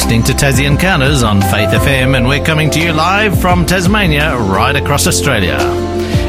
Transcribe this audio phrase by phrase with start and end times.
[0.00, 4.34] listening to Tassie Encounters on Faith FM, and we're coming to you live from Tasmania,
[4.34, 5.58] right across Australia.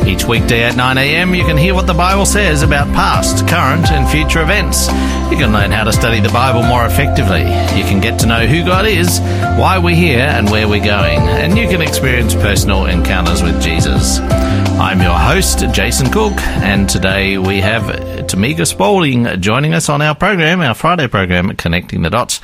[0.05, 4.09] Each weekday at 9am, you can hear what the Bible says about past, current, and
[4.09, 4.89] future events.
[5.31, 7.43] You can learn how to study the Bible more effectively.
[7.43, 9.21] You can get to know who God is,
[9.57, 11.19] why we're here, and where we're going.
[11.19, 14.19] And you can experience personal encounters with Jesus.
[14.19, 17.83] I'm your host, Jason Cook, and today we have
[18.27, 22.41] Tamika Spaulding joining us on our program, our Friday program, Connecting the Dots.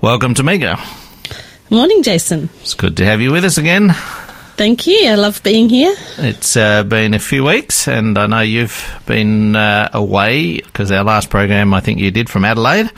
[0.00, 0.78] Welcome, Tamika.
[1.70, 2.48] Morning, Jason.
[2.60, 3.90] It's good to have you with us again.
[4.56, 5.08] Thank you.
[5.08, 5.94] I love being here.
[6.18, 11.04] It's uh, been a few weeks, and I know you've been uh, away because our
[11.04, 12.90] last program I think you did from Adelaide,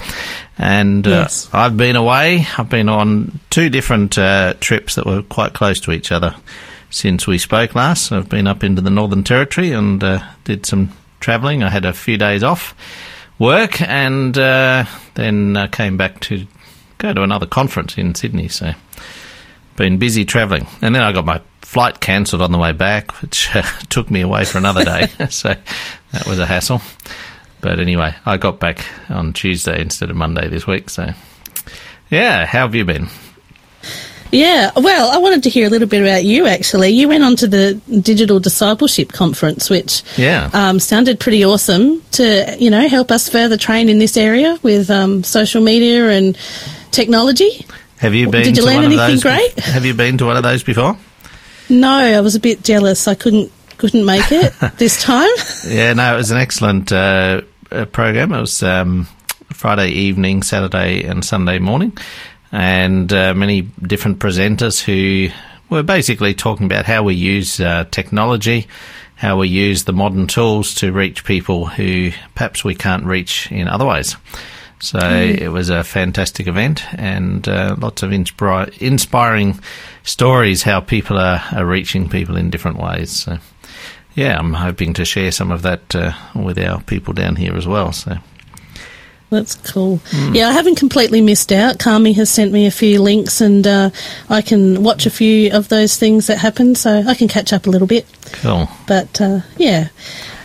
[0.56, 1.48] and uh, Yes.
[1.52, 2.46] I've been away.
[2.56, 6.34] I've been on two different uh, trips that were quite close to each other
[6.90, 8.12] since we spoke last.
[8.12, 11.62] I've been up into the Northern Territory and uh, did some travelling.
[11.64, 12.74] I had a few days off
[13.38, 16.46] work, and uh, then uh, came back to
[16.98, 18.48] go to another conference in Sydney.
[18.48, 18.72] So
[19.76, 23.54] been busy travelling, and then I got my flight cancelled on the way back, which
[23.54, 25.06] uh, took me away for another day.
[25.30, 25.54] so
[26.12, 26.80] that was a hassle.
[27.60, 30.90] But anyway, I got back on Tuesday instead of Monday this week.
[30.90, 31.10] So
[32.10, 33.08] yeah, how have you been?
[34.30, 36.90] Yeah, well, I wanted to hear a little bit about you actually.
[36.90, 40.50] You went on to the Digital Discipleship Conference, which Yeah.
[40.52, 44.90] um, sounded pretty awesome to, you know, help us further train in this area with
[44.90, 46.36] um, social media and
[46.90, 47.66] technology.
[47.98, 48.44] Have you been?
[48.44, 49.54] Did you to learn one anything great?
[49.56, 50.96] bef- Have you been to one of those before?
[51.68, 53.08] No, I was a bit jealous.
[53.08, 55.30] I couldn't couldn't make it this time.
[55.66, 58.32] Yeah, no, it was an excellent uh, uh, program.
[58.32, 59.06] It was um,
[59.52, 61.96] Friday evening, Saturday, and Sunday morning,
[62.52, 65.32] and uh, many different presenters who
[65.70, 68.66] were basically talking about how we use uh, technology,
[69.16, 73.68] how we use the modern tools to reach people who perhaps we can't reach in
[73.68, 74.16] other ways.
[74.80, 79.58] So it was a fantastic event and uh, lots of inspiring
[80.04, 83.10] stories how people are, are reaching people in different ways.
[83.10, 83.38] So
[84.14, 87.66] yeah, I'm hoping to share some of that uh, with our people down here as
[87.66, 87.92] well.
[87.92, 88.18] So
[89.30, 90.00] That's cool.
[90.32, 91.78] Yeah, I haven't completely missed out.
[91.78, 93.90] Kami has sent me a few links, and uh,
[94.30, 97.66] I can watch a few of those things that happen, so I can catch up
[97.66, 98.06] a little bit.
[98.40, 98.68] cool.
[98.86, 99.88] But uh, yeah,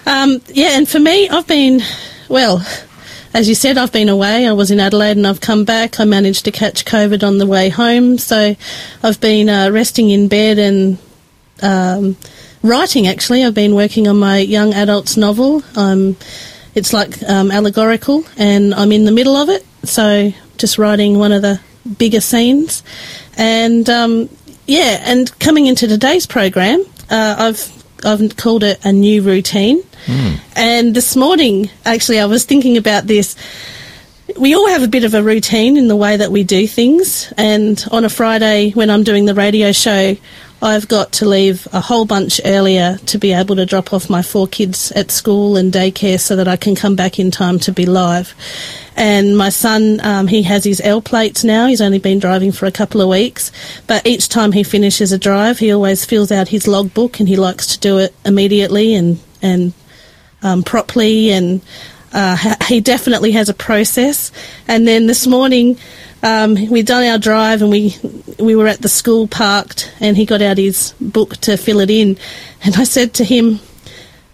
[0.06, 1.82] um, yeah, and for me, I've been
[2.28, 2.66] well.
[3.34, 4.46] As you said, I've been away.
[4.46, 6.00] I was in Adelaide and I've come back.
[6.00, 8.56] I managed to catch COVID on the way home, so
[9.02, 11.00] I've been uh, resting in bed and
[11.64, 12.16] um,
[12.62, 13.08] writing.
[13.08, 15.64] Actually, I've been working on my young adults novel.
[15.76, 16.16] Um,
[16.76, 19.66] it's like um, allegorical, and I'm in the middle of it.
[19.84, 21.60] So just writing one of the
[21.98, 22.84] bigger scenes,
[23.36, 24.30] and um,
[24.68, 29.82] yeah, and coming into today's program, uh, I've I've called it a new routine.
[30.56, 33.36] And this morning, actually, I was thinking about this
[34.38, 37.32] we all have a bit of a routine in the way that we do things.
[37.38, 40.16] And on a Friday, when I'm doing the radio show,
[40.64, 44.22] I've got to leave a whole bunch earlier to be able to drop off my
[44.22, 47.74] four kids at school and daycare so that I can come back in time to
[47.74, 48.34] be live.
[48.96, 51.68] And my son, um, he has his L plates now.
[51.68, 53.52] He's only been driving for a couple of weeks.
[53.88, 57.36] But each time he finishes a drive, he always fills out his logbook and he
[57.36, 59.74] likes to do it immediately and, and
[60.44, 61.62] um, properly, and
[62.14, 64.32] uh, he definitely has a process.
[64.70, 65.78] And then this morning,
[66.24, 67.96] um, we'd done our drive, and we
[68.40, 71.90] we were at the school parked, and he got out his book to fill it
[71.90, 72.18] in,
[72.64, 73.60] and I said to him.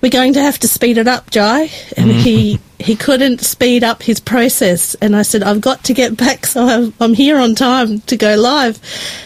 [0.01, 1.69] We're going to have to speed it up, Jai.
[1.97, 4.95] And he, he couldn't speed up his process.
[4.95, 8.15] And I said, I've got to get back so I'm, I'm here on time to
[8.15, 8.79] go live.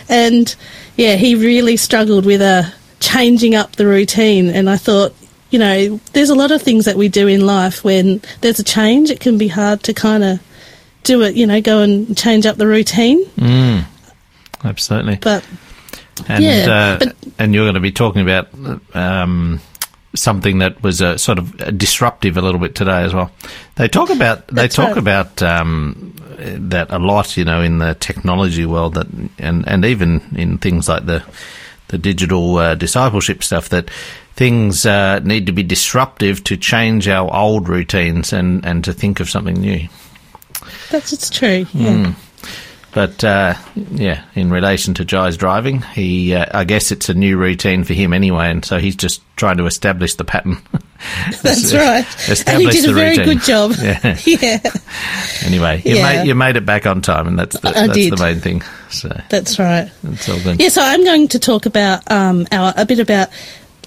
[0.10, 0.56] And
[0.98, 4.50] yeah, he really struggled with a changing up the routine.
[4.50, 5.14] And I thought,
[5.52, 8.64] you know, there's a lot of things that we do in life when there's a
[8.64, 10.40] change, it can be hard to kind of
[11.04, 13.24] do it, you know, go and change up the routine.
[13.38, 13.86] Mm,
[14.64, 15.18] absolutely.
[15.22, 15.44] But
[16.28, 18.48] And Yeah, uh, but- and you're going to be talking about
[18.96, 19.60] um,
[20.16, 23.32] something that was uh, sort of disruptive a little bit today as well.
[23.76, 24.98] They talk about they talk right.
[24.98, 29.08] about um, that a lot, you know, in the technology world that
[29.40, 31.24] and and even in things like the
[31.88, 33.90] the digital uh, discipleship stuff that
[34.36, 39.20] things uh, need to be disruptive to change our old routines and and to think
[39.20, 39.88] of something new.
[40.92, 41.66] That's it's true.
[41.74, 42.14] Yeah.
[42.94, 43.56] But uh,
[43.92, 47.94] yeah, in relation to Jai's driving, he uh, I guess it's a new routine for
[47.96, 50.62] him anyway, and so he's just trying to establish the pattern.
[51.42, 52.06] That's right.
[52.48, 53.26] And he did a very routine.
[53.38, 53.72] good job.
[53.82, 54.18] Yeah.
[54.26, 54.60] yeah.
[55.44, 56.04] Anyway, you Yeah.
[56.04, 58.14] made you made it back on time, and that's the, that's did.
[58.14, 58.62] the main thing.
[58.92, 59.90] So That's right.
[60.04, 60.62] good.
[60.62, 63.30] Yeah, so I'm going to talk about um, our a bit about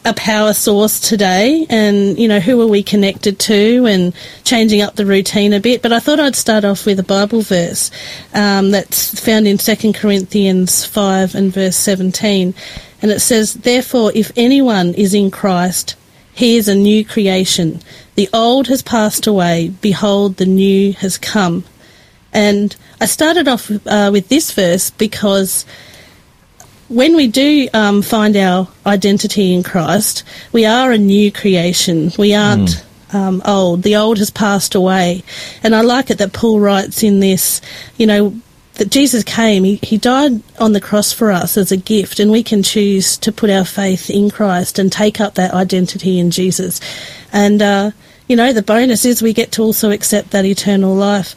[0.06, 4.14] a power source today and, you know, who are we connected to and
[4.44, 5.82] changing up the routine a bit.
[5.82, 7.90] But I thought I'd start off with a Bible verse
[8.32, 12.54] um, that's found in 2 Corinthians 5 and verse 17.
[13.02, 15.96] And it says, Therefore, if anyone is in Christ,
[16.32, 17.80] he is a new creation.
[18.14, 19.74] The old has passed away.
[19.80, 21.64] Behold, the new has come.
[22.32, 25.66] And I started off uh, with this verse because
[26.88, 30.22] when we do um, find our identity in Christ,
[30.52, 32.12] we are a new creation.
[32.18, 33.14] We aren't mm.
[33.14, 33.82] um, old.
[33.82, 35.24] The old has passed away.
[35.62, 37.60] And I like it that Paul writes in this,
[37.96, 38.34] you know,
[38.74, 42.30] that Jesus came, he, he died on the cross for us as a gift, and
[42.30, 46.30] we can choose to put our faith in Christ and take up that identity in
[46.30, 46.80] Jesus.
[47.32, 47.90] And, uh,
[48.28, 51.34] you know, the bonus is we get to also accept that eternal life.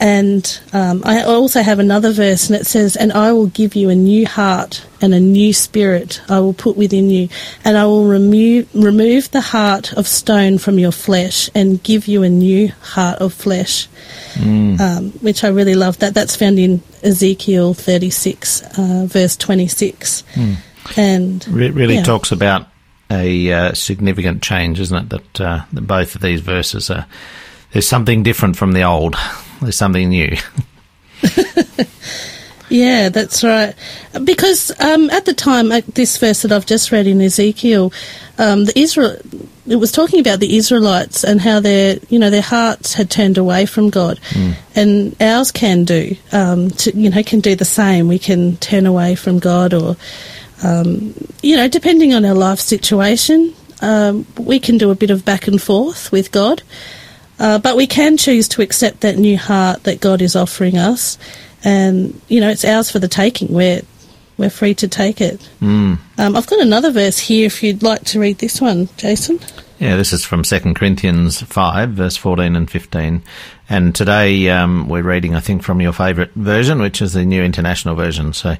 [0.00, 3.90] And um, I also have another verse, and it says, And I will give you
[3.90, 7.28] a new heart and a new spirit I will put within you,
[7.64, 12.22] and I will remove, remove the heart of stone from your flesh and give you
[12.22, 13.88] a new heart of flesh.
[14.34, 14.80] Mm.
[14.80, 15.98] Um, which I really love.
[15.98, 20.56] That that's found in Ezekiel 36, uh, verse 26, mm.
[20.96, 22.04] and Re- really yeah.
[22.04, 22.68] talks about
[23.10, 25.08] a uh, significant change, isn't it?
[25.10, 27.06] That, uh, that both of these verses are
[27.72, 29.16] there's something different from the old.
[29.60, 30.36] There's something new.
[32.68, 33.74] yeah, that's right.
[34.22, 37.92] Because um, at the time, this verse that I've just read in Ezekiel,
[38.38, 39.16] um, the Israel,
[39.66, 43.36] it was talking about the Israelites and how their, you know, their hearts had turned
[43.36, 44.54] away from God, mm.
[44.76, 48.06] and ours can do, um, to, you know, can do the same.
[48.06, 49.96] We can turn away from God, or,
[50.62, 55.24] um, you know, depending on our life situation, um, we can do a bit of
[55.24, 56.62] back and forth with God.
[57.38, 61.18] Uh, but we can choose to accept that new heart that God is offering us,
[61.62, 63.54] and you know it's ours for the taking.
[63.54, 63.82] We're
[64.38, 65.48] we're free to take it.
[65.60, 65.98] Mm.
[66.18, 69.38] Um, I've got another verse here if you'd like to read this one, Jason.
[69.78, 73.22] Yeah, this is from 2 Corinthians 5, verse 14 and 15.
[73.68, 77.44] And today um, we're reading, I think, from your favourite version, which is the New
[77.44, 78.32] International Version.
[78.32, 78.56] So,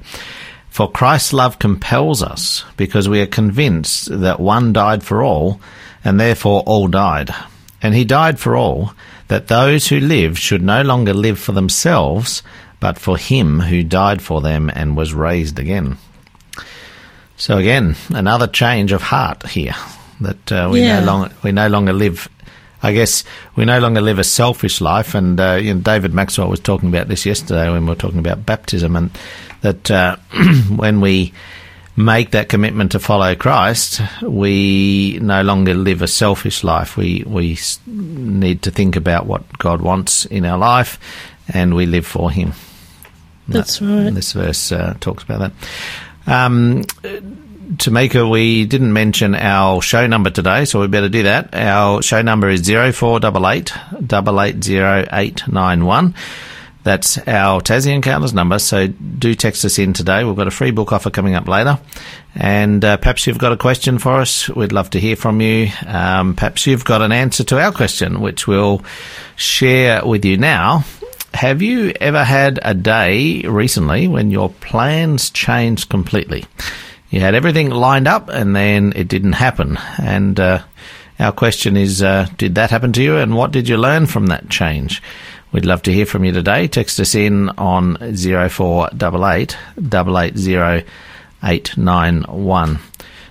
[0.69, 5.59] For Christ's love compels us, because we are convinced that one died for all,
[6.03, 7.33] and therefore all died.
[7.81, 8.93] And he died for all,
[9.27, 12.43] that those who live should no longer live for themselves,
[12.79, 15.97] but for him who died for them and was raised again.
[17.35, 19.75] So again, another change of heart here.
[20.21, 20.99] That uh, we yeah.
[20.99, 22.27] no longer we no longer live.
[22.83, 23.23] I guess
[23.55, 26.89] we no longer live a selfish life, and uh, you know, David Maxwell was talking
[26.89, 29.11] about this yesterday when we were talking about baptism, and
[29.61, 30.17] that uh,
[30.75, 31.33] when we
[31.95, 36.95] make that commitment to follow Christ, we no longer live a selfish life.
[36.95, 40.99] We we need to think about what God wants in our life,
[41.47, 42.53] and we live for Him.
[43.47, 44.13] That's that, right.
[44.13, 45.51] This verse uh, talks about that.
[46.27, 46.83] Um,
[47.75, 51.53] Tamika, we didn't mention our show number today, so we better do that.
[51.53, 56.15] Our show number is 0488 880891.
[56.83, 58.57] That's our Tassie Encounters number.
[58.57, 60.23] So do text us in today.
[60.23, 61.79] We've got a free book offer coming up later.
[62.35, 64.47] And uh, perhaps you've got a question for us.
[64.49, 65.69] We'd love to hear from you.
[65.85, 68.81] Um, perhaps you've got an answer to our question, which we'll
[69.35, 70.85] share with you now.
[71.33, 76.45] Have you ever had a day recently when your plans changed completely?
[77.09, 79.77] You had everything lined up and then it didn't happen.
[79.97, 80.63] And uh,
[81.19, 83.17] our question is uh, Did that happen to you?
[83.17, 85.01] And what did you learn from that change?
[85.51, 86.67] We'd love to hear from you today.
[86.67, 89.57] Text us in on 0488
[91.43, 92.79] 890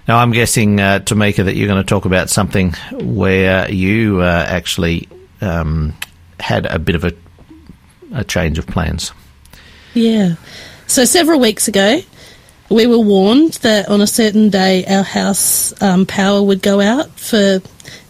[0.08, 4.44] Now, I'm guessing, uh, Tamika, that you're going to talk about something where you uh,
[4.48, 5.08] actually
[5.40, 5.94] um,
[6.40, 7.12] had a bit of a,
[8.14, 9.12] a change of plans.
[9.94, 10.34] Yeah.
[10.86, 12.00] So, several weeks ago,
[12.70, 17.10] we were warned that on a certain day our house um, power would go out
[17.18, 17.60] for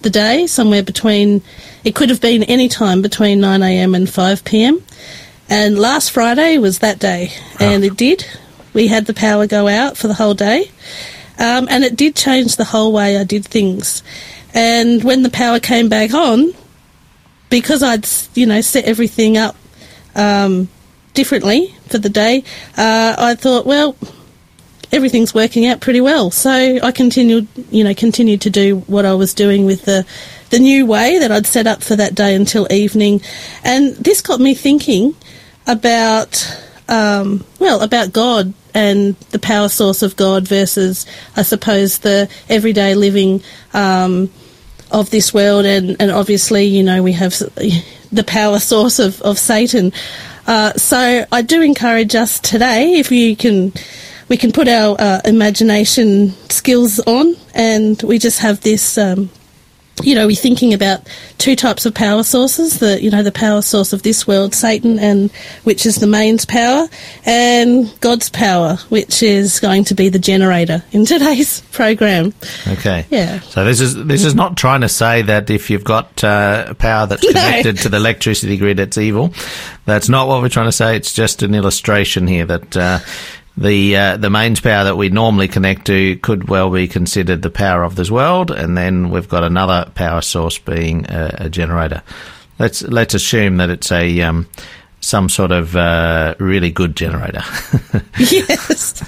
[0.02, 1.42] the day, somewhere between,
[1.84, 4.82] it could have been any time between 9am and 5pm.
[5.48, 7.86] And last Friday was that day, and oh.
[7.86, 8.26] it did.
[8.74, 10.70] We had the power go out for the whole day,
[11.38, 14.02] um, and it did change the whole way I did things.
[14.52, 16.52] And when the power came back on,
[17.48, 19.56] because I'd you know set everything up
[20.14, 20.68] um,
[21.14, 22.44] differently for the day,
[22.76, 23.96] uh, I thought, well,
[24.92, 26.30] everything's working out pretty well.
[26.30, 30.06] So I continued, you know, continued to do what I was doing with the
[30.50, 33.20] the new way that I'd set up for that day until evening,
[33.64, 35.14] and this got me thinking
[35.66, 41.04] about, um, well, about God and the power source of God versus,
[41.36, 43.42] I suppose, the everyday living.
[43.74, 44.30] Um,
[44.90, 47.38] of this world, and, and obviously, you know, we have
[48.12, 49.92] the power source of, of Satan.
[50.46, 53.72] Uh, so I do encourage us today, if you can
[54.28, 58.96] we can put our uh, imagination skills on, and we just have this.
[58.98, 59.30] Um,
[60.04, 61.08] you know, we're thinking about
[61.38, 64.96] two types of power sources: the you know the power source of this world, Satan,
[65.00, 65.32] and
[65.64, 66.86] which is the mains power,
[67.26, 72.32] and God's power, which is going to be the generator in today's program.
[72.68, 73.06] Okay.
[73.10, 73.40] Yeah.
[73.40, 77.06] So this is this is not trying to say that if you've got uh, power
[77.08, 77.32] that's No.
[77.32, 79.32] connected to the electricity grid, it's evil.
[79.84, 80.94] That's not what we're trying to say.
[80.96, 82.76] It's just an illustration here that.
[82.76, 82.98] Uh,
[83.60, 87.50] the uh, the mains power that we normally connect to could well be considered the
[87.50, 92.02] power of this world, and then we've got another power source being a, a generator.
[92.58, 94.48] Let's let's assume that it's a um,
[95.08, 97.42] some sort of uh, really good generator.
[98.18, 99.00] yes.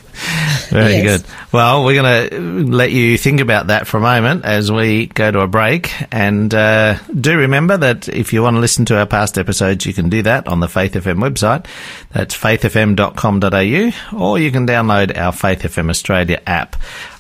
[0.70, 1.22] Very Yes.
[1.22, 1.30] good.
[1.52, 2.40] Well, we're going to
[2.70, 5.90] let you think about that for a moment as we go to a break.
[6.12, 9.92] And uh, do remember that if you want to listen to our past episodes, you
[9.92, 11.66] can do that on the Faith FM website.
[12.12, 16.76] That's faithfm.com.au, or you can download our Faith FM Australia app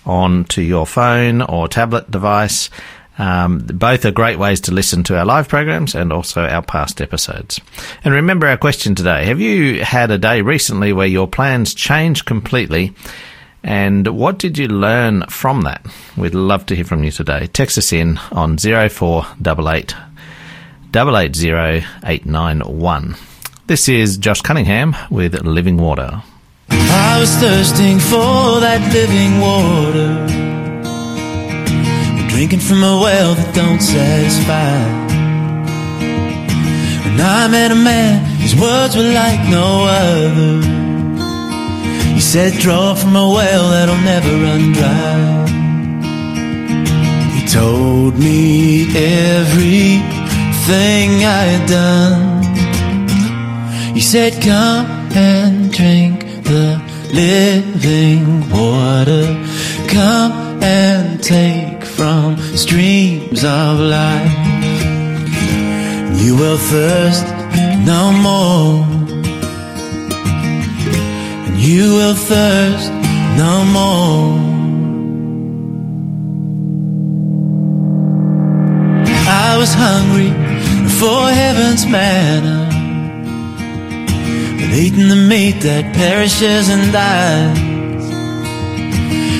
[0.06, 2.70] onto your phone or tablet device.
[3.20, 7.02] Um, both are great ways to listen to our live programs and also our past
[7.02, 7.60] episodes.
[8.02, 9.26] And remember our question today.
[9.26, 12.94] Have you had a day recently where your plans changed completely?
[13.62, 15.84] And what did you learn from that?
[16.16, 17.46] We'd love to hear from you today.
[17.48, 19.94] Text us in on 0488
[20.94, 23.16] 880 891.
[23.66, 26.22] This is Josh Cunningham with Living Water.
[26.70, 30.26] I was thirsting for that living water,
[32.40, 34.80] drinking from a well that don't satisfy.
[37.04, 40.62] When I met a man, his words were like no other.
[42.14, 45.48] He said, Draw from a well that'll never run dry.
[47.36, 50.02] He told me everything
[51.38, 52.42] I had done.
[53.94, 56.80] He said, Come and drink the
[57.12, 59.26] living water.
[59.88, 64.36] Come and take from streams of life.
[66.22, 67.26] You will thirst
[67.92, 68.84] no more.
[71.46, 72.90] And you will thirst
[73.36, 74.50] no more.
[79.28, 80.30] I was hungry
[80.98, 82.60] for heaven's manna
[84.70, 87.79] but eating the meat that perishes and dies.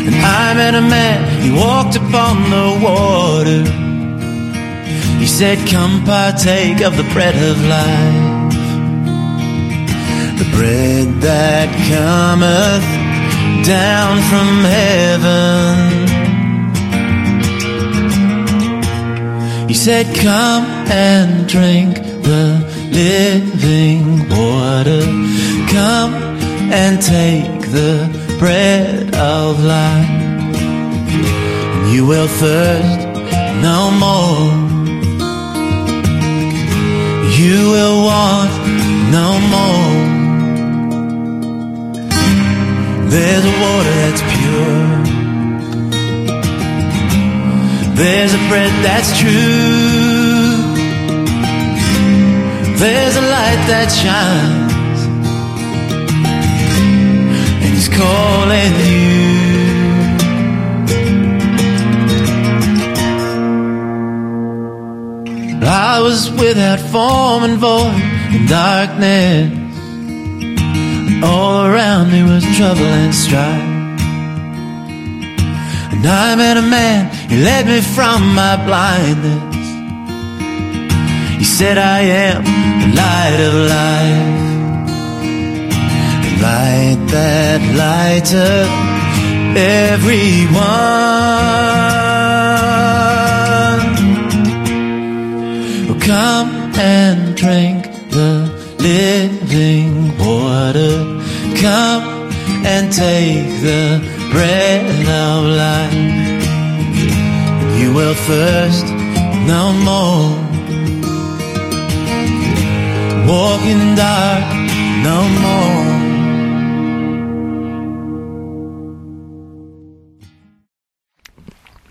[0.07, 3.63] And I met a man, he walked upon the water.
[5.21, 8.55] He said, Come partake of the bread of life.
[10.39, 12.87] The bread that cometh
[13.67, 16.11] down from heaven.
[19.69, 22.47] He said, Come and drink the
[22.91, 25.03] living water.
[25.71, 26.15] Come
[26.73, 30.09] and take the bread of life.
[31.75, 33.01] And you will thirst
[33.69, 34.49] no more.
[37.41, 38.53] You will want
[39.19, 39.93] no more.
[43.11, 44.81] There's a water that's pure.
[48.01, 50.31] There's a bread that's true.
[52.83, 54.70] There's a light that shines,
[57.81, 59.25] He's calling you.
[65.65, 68.03] I was without form and void
[68.35, 69.49] in darkness,
[71.25, 73.71] all around me was trouble and strife.
[75.93, 79.57] And I met a man, he led me from my blindness.
[81.39, 82.45] He said, I am
[82.83, 84.41] the light of life.
[86.25, 88.71] The light that light up
[89.57, 90.61] everyone.
[95.91, 98.33] Oh, come and drink the
[98.79, 100.97] living water.
[101.61, 102.31] Come
[102.65, 104.01] and take the
[104.33, 104.87] bread
[105.27, 105.95] of life.
[107.81, 108.87] You will thirst
[109.47, 110.51] no more
[113.31, 114.43] walk in dark
[115.05, 116.00] no more.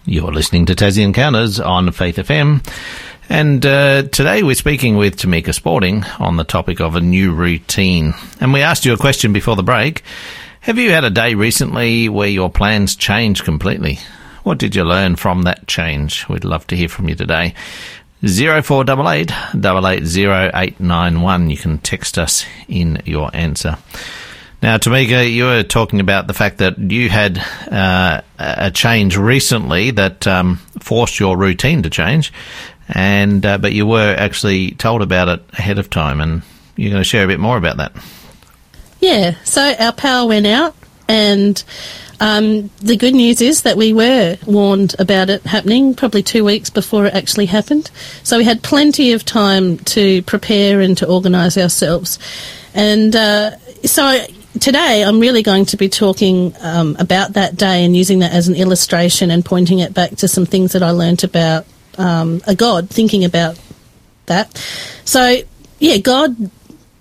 [0.10, 2.68] You're listening to Tassie Encounters on Faith FM.
[3.30, 8.16] And uh, today we're speaking with Tamika Spaulding on the topic of a new routine.
[8.42, 10.02] And we asked you a question before the break.
[10.62, 14.00] Have you had a day recently where your plans changed completely?
[14.42, 16.28] What did you learn from that change?
[16.28, 17.54] We'd love to hear from you today.
[18.24, 21.50] 0488 880891.
[21.52, 23.78] You can text us in your answer.
[24.62, 27.38] Now, Tamika, you were talking about the fact that you had
[27.72, 32.34] uh, a change recently that um, forced your routine to change,
[32.90, 36.42] and uh, but you were actually told about it ahead of time, and
[36.76, 37.94] you're going to share a bit more about that.
[39.00, 40.76] Yeah, so our power went out,
[41.08, 41.64] and
[42.20, 46.70] um, the good news is that we were warned about it happening probably two weeks
[46.70, 47.90] before it actually happened.
[48.24, 52.20] So we had plenty of time to prepare and to organise ourselves.
[52.74, 54.26] And uh, so
[54.62, 58.48] today I'm really going to be talking um, about that day and using that as
[58.48, 61.66] an illustration and pointing it back to some things that I learnt about
[61.98, 63.60] um, a God, thinking about
[64.26, 64.58] that.
[65.06, 65.38] So,
[65.80, 66.52] yeah, God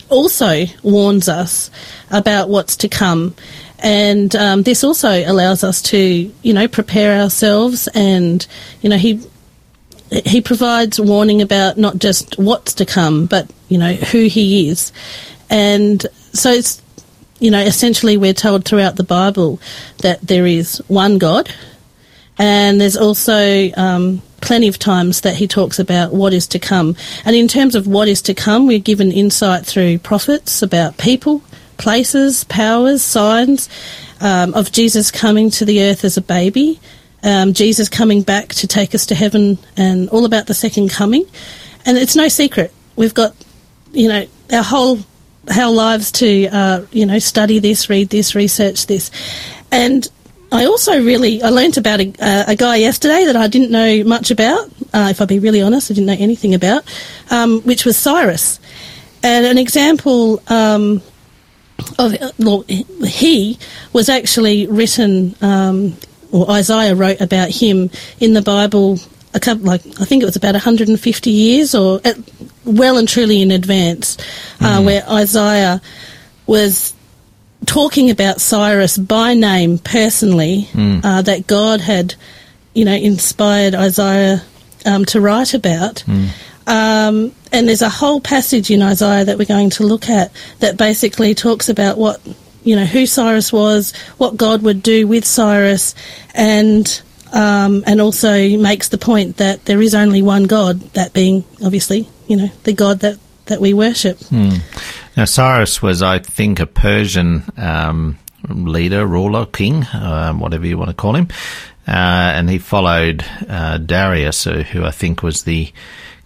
[0.08, 1.70] also warns us
[2.10, 3.34] about what's to come.
[3.80, 8.44] And um, this also allows us to, you know, prepare ourselves and,
[8.80, 9.22] you know, he
[10.10, 14.90] he provides warning about not just what's to come, but, you know, who he is.
[15.50, 16.82] And so it's,
[17.38, 19.60] you know, essentially we're told throughout the Bible
[19.98, 21.50] that there is one God,
[22.38, 26.96] and there's also um, plenty of times that he talks about what is to come.
[27.24, 31.42] And in terms of what is to come, we're given insight through prophets about people,
[31.76, 33.68] places, powers, signs
[34.20, 36.80] um, of Jesus coming to the earth as a baby,
[37.22, 41.24] um, Jesus coming back to take us to heaven, and all about the second coming.
[41.84, 42.72] And it's no secret.
[42.96, 43.34] We've got,
[43.92, 44.98] you know, our whole
[45.56, 49.10] our lives to, uh, you know, study this, read this, research this,
[49.70, 50.08] and
[50.50, 52.14] I also really I learnt about a,
[52.48, 54.66] a, guy yesterday that I didn't know much about.
[54.94, 56.84] Uh, if I be really honest, I didn't know anything about,
[57.30, 58.58] um, which was Cyrus,
[59.22, 61.02] and an example um,
[61.98, 63.58] of well, he
[63.92, 65.96] was actually written, um,
[66.32, 67.90] or Isaiah wrote about him
[68.20, 68.98] in the Bible.
[69.34, 72.16] A couple, like I think it was about 150 years, or at,
[72.68, 74.18] well and truly in advance,
[74.60, 74.84] uh, mm.
[74.84, 75.80] where Isaiah
[76.46, 76.94] was
[77.66, 81.00] talking about Cyrus by name personally, mm.
[81.04, 82.14] uh, that God had,
[82.74, 84.42] you know, inspired Isaiah
[84.86, 86.04] um, to write about.
[86.06, 86.28] Mm.
[86.66, 90.76] Um, and there's a whole passage in Isaiah that we're going to look at that
[90.76, 92.20] basically talks about what,
[92.62, 95.94] you know, who Cyrus was, what God would do with Cyrus,
[96.34, 97.00] and
[97.32, 102.08] um, and also makes the point that there is only one God, that being obviously,
[102.26, 104.18] you know, the God that that we worship.
[104.18, 104.60] Mm.
[105.16, 110.90] Now, Cyrus was, I think, a Persian um, leader, ruler, king, um, whatever you want
[110.90, 111.28] to call him,
[111.86, 111.90] uh,
[112.36, 115.72] and he followed uh, Darius, who I think was the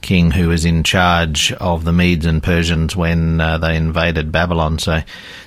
[0.02, 4.78] king who was in charge of the Medes and Persians when uh, they invaded Babylon.
[4.80, 5.00] So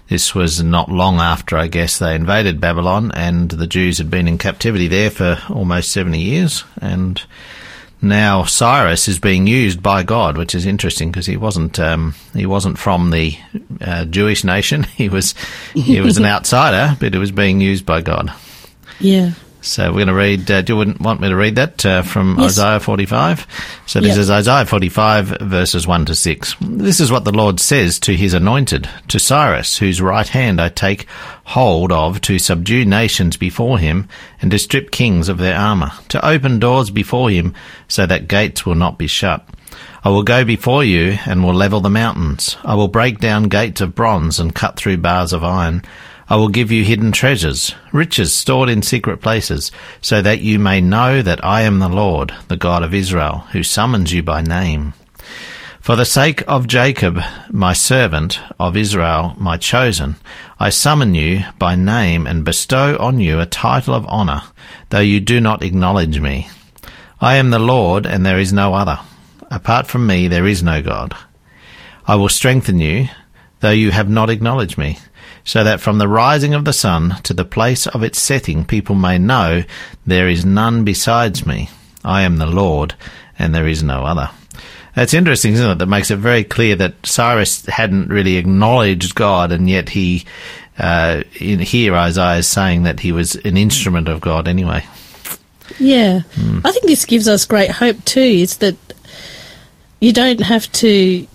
[0.08, 4.28] this was not long after, I guess, they invaded Babylon, and the Jews had been
[4.28, 7.22] in captivity there for almost 70 years, and
[8.02, 12.46] now Cyrus is being used by God, which is interesting because he wasn't um, he
[12.46, 13.38] wasn't from the
[13.82, 14.84] uh, Jewish nation.
[14.96, 15.34] He was
[15.74, 18.32] he was an outsider, but it was being used by God.
[19.00, 19.32] Yeah.
[19.66, 20.50] So we're going to read.
[20.50, 22.60] Uh, do you want me to read that uh, from yes.
[22.60, 23.48] Isaiah 45?
[23.88, 24.18] So this yep.
[24.20, 26.56] is Isaiah 45, verses 1 to 6.
[26.62, 30.70] This is what the Lord says to his anointed, to Cyrus, whose right hand I
[30.70, 31.08] take
[31.46, 34.08] hold of to subdue nations before him
[34.42, 37.56] and to strip kings of their armour, to open doors before him
[37.88, 39.48] so that gates will not be shut.
[40.04, 42.56] I will go before you and will level the mountains.
[42.64, 45.82] I will break down gates of bronze and cut through bars of iron.
[46.28, 50.82] I will give you hidden treasures, riches stored in secret places, so that you may
[50.82, 54.96] know that I am the Lord, the God of Israel, who summons you by name.
[55.80, 60.16] For the sake of Jacob, my servant, of Israel, my chosen,
[60.60, 64.42] I summon you by name and bestow on you a title of honour,
[64.90, 66.50] though you do not acknowledge me.
[67.22, 69.00] I am the Lord, and there is no other.
[69.52, 71.16] Apart from me, there is no God.
[72.08, 73.10] I will strengthen you,
[73.60, 74.98] though you have not acknowledged me
[75.46, 78.96] so that from the rising of the sun to the place of its setting people
[78.96, 79.64] may know
[80.06, 81.70] there is none besides me.
[82.04, 82.96] I am the Lord,
[83.40, 84.30] and there is no other.
[84.96, 85.78] That's interesting, isn't it?
[85.80, 90.26] That makes it very clear that Cyrus hadn't really acknowledged God, and yet he,
[90.80, 94.86] uh, in here, Isaiah is saying that he was an instrument of God anyway.
[95.80, 96.22] Yeah.
[96.36, 96.62] Mm.
[96.64, 98.76] I think this gives us great hope too, is that
[100.00, 101.28] you don't have to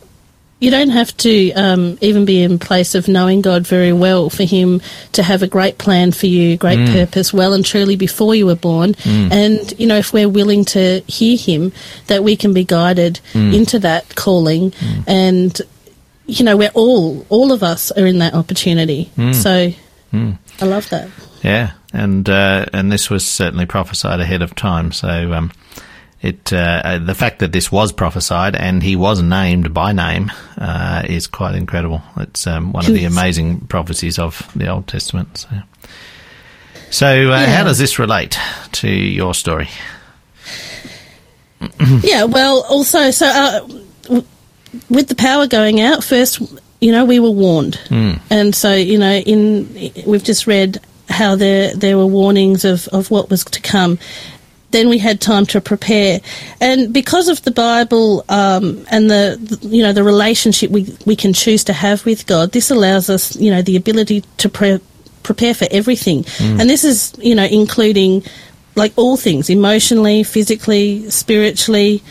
[0.61, 4.45] you don't have to um, even be in place of knowing God very well for
[4.45, 6.93] Him to have a great plan for you, great mm.
[6.93, 8.93] purpose, well and truly before you were born.
[8.95, 9.33] Mm.
[9.33, 11.73] And you know, if we're willing to hear Him,
[12.09, 13.55] that we can be guided mm.
[13.55, 14.73] into that calling.
[14.73, 15.05] Mm.
[15.09, 15.61] And
[16.27, 19.11] you know, we're all, all of us are in that opportunity.
[19.17, 19.35] Mm.
[19.35, 19.73] So
[20.13, 20.39] mm.
[20.61, 21.09] I love that.
[21.43, 24.93] Yeah, and uh, and this was certainly prophesied ahead of time.
[24.93, 25.33] So.
[25.33, 25.53] Um,
[26.23, 30.31] it uh, uh, the fact that this was prophesied and he was named by name
[30.59, 32.03] uh, is quite incredible.
[32.19, 35.39] It's um, one of the amazing prophecies of the Old Testament.
[35.39, 35.49] So,
[36.91, 37.47] so uh, Yeah.
[37.47, 38.39] how does this relate
[38.73, 39.69] to your story?
[42.03, 44.21] yeah, well, also, so uh,
[44.89, 46.41] with the power going out, first,
[46.81, 47.79] you know, we were warned,
[48.31, 53.11] and so you know, in we've just read how there there were warnings of of
[53.11, 53.99] what was to come.
[54.71, 56.21] Then we had time to prepare,
[56.61, 61.17] and because of the Bible um, and the, the you know the relationship we we
[61.17, 64.81] can choose to have with God, this allows us you know the ability to pre-
[65.25, 68.23] prepare for everything, and this is you know including
[68.77, 72.03] like all things emotionally, physically, spiritually.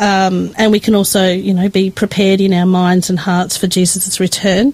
[0.00, 3.66] Um, and we can also, you know, be prepared in our minds and hearts for
[3.66, 4.72] Jesus' return.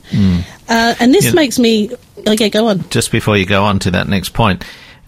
[0.69, 1.33] Uh, and this Yeah.
[1.33, 1.91] makes me,
[2.27, 2.85] okay, go on.
[2.91, 4.63] just before you go on to that next point,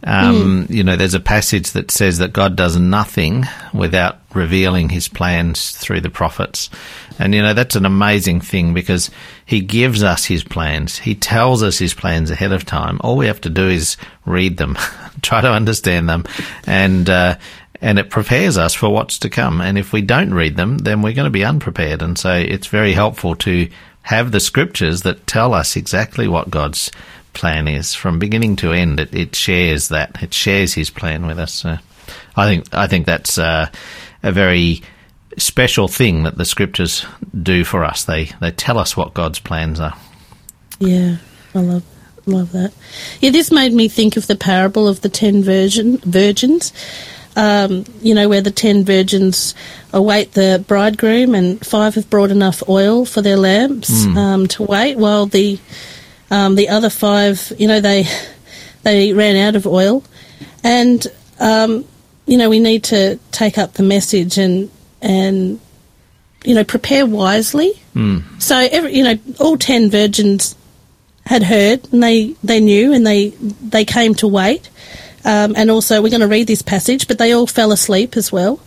[0.04, 5.08] um, you know, there's a passage that says that God does nothing without revealing his
[5.08, 6.70] plans through the prophets.
[7.18, 9.10] And, you know, that's an amazing thing because
[9.44, 10.98] he gives us his plans.
[10.98, 13.00] He tells us his plans ahead of time.
[13.02, 14.76] All we have to do is read them,
[15.22, 16.24] try to understand them,
[16.64, 17.36] and, uh,
[17.80, 19.60] and it prepares us for what's to come.
[19.60, 22.02] And if we don't read them, then we're going to be unprepared.
[22.02, 23.68] And so it's very helpful to
[24.02, 26.90] have the scriptures that tell us exactly what God's
[27.38, 29.00] plan is from beginning to end.
[29.00, 30.22] It, it shares that.
[30.22, 31.52] It shares His plan with us.
[31.52, 31.78] So
[32.36, 33.70] I think I think that's uh,
[34.22, 34.82] a very
[35.38, 37.06] special thing that the scriptures
[37.42, 38.04] do for us.
[38.04, 39.96] They they tell us what God's plans are.
[40.78, 41.16] Yeah,
[41.54, 41.84] I love
[42.26, 42.72] love that.
[43.20, 46.72] Yeah, this made me think of the parable of the ten virgin virgins.
[47.36, 49.54] Um, you know, where the ten virgins
[49.92, 54.98] await the bridegroom, and five have brought enough oil for their lamps um, to wait,
[54.98, 55.58] while the
[56.30, 58.04] um, the other five, you know, they
[58.82, 60.04] they ran out of oil,
[60.62, 61.06] and
[61.40, 61.84] um,
[62.26, 65.60] you know, we need to take up the message and and
[66.44, 67.72] you know prepare wisely.
[68.38, 70.54] So every you know, all ten virgins
[71.26, 74.70] had heard and they, they knew and they they came to wait.
[75.24, 78.32] Um, and also, we're going to read this passage, but they all fell asleep as
[78.32, 78.60] well.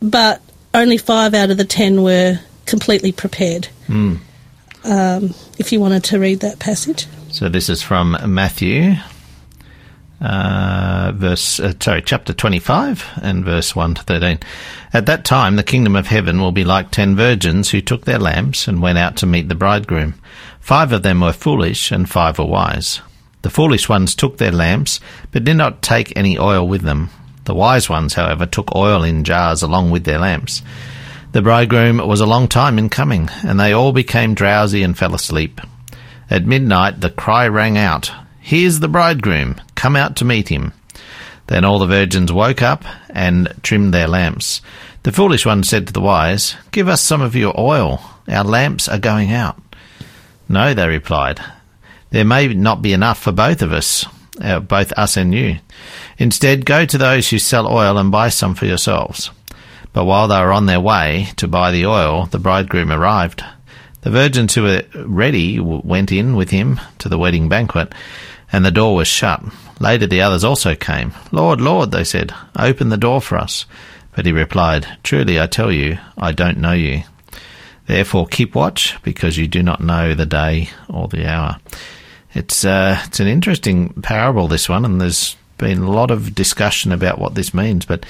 [0.00, 0.40] But
[0.72, 3.68] only five out of the ten were completely prepared.
[4.84, 8.94] Um, if you wanted to read that passage, So this is from Matthew,
[10.20, 14.38] uh, verse uh, sorry, chapter twenty-five and verse one to thirteen.
[14.92, 18.20] At that time, the kingdom of heaven will be like ten virgins who took their
[18.20, 20.14] lamps and went out to meet the bridegroom.
[20.60, 23.00] Five of them were foolish, and five were wise.
[23.42, 25.00] The foolish ones took their lamps,
[25.32, 27.10] but did not take any oil with them.
[27.46, 30.62] The wise ones, however, took oil in jars along with their lamps.
[31.34, 35.16] The bridegroom was a long time in coming, and they all became drowsy and fell
[35.16, 35.60] asleep.
[36.30, 40.74] At midnight the cry rang out, Here's the bridegroom, come out to meet him.
[41.48, 44.62] Then all the virgins woke up and trimmed their lamps.
[45.02, 48.88] The foolish one said to the wise, Give us some of your oil, our lamps
[48.88, 49.60] are going out.
[50.48, 51.40] No, they replied,
[52.10, 54.06] there may not be enough for both of us,
[54.40, 55.58] uh, both us and you.
[56.16, 59.32] Instead, go to those who sell oil and buy some for yourselves.
[59.94, 63.42] But while they were on their way to buy the oil, the bridegroom arrived.
[64.02, 67.94] The virgins who were ready went in with him to the wedding banquet,
[68.52, 69.42] and the door was shut.
[69.80, 71.14] Later the others also came.
[71.32, 73.64] Lord, Lord, they said, open the door for us.
[74.14, 77.04] But he replied, Truly I tell you, I don't know you.
[77.86, 81.58] Therefore keep watch, because you do not know the day or the hour.
[82.34, 86.90] It's uh, it's an interesting parable, this one, and there's been a lot of discussion
[86.90, 87.86] about what this means.
[87.86, 88.04] But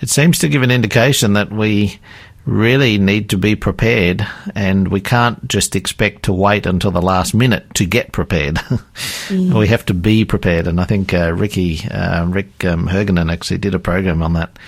[0.00, 1.98] it seems to give an indication that we
[2.46, 7.34] really need to be prepared, and we can't just expect to wait until the last
[7.34, 8.58] minute to get prepared.
[9.30, 13.58] we have to be prepared, and I think uh, Ricky uh, Rick um, Hergenen actually
[13.58, 14.58] did a program on that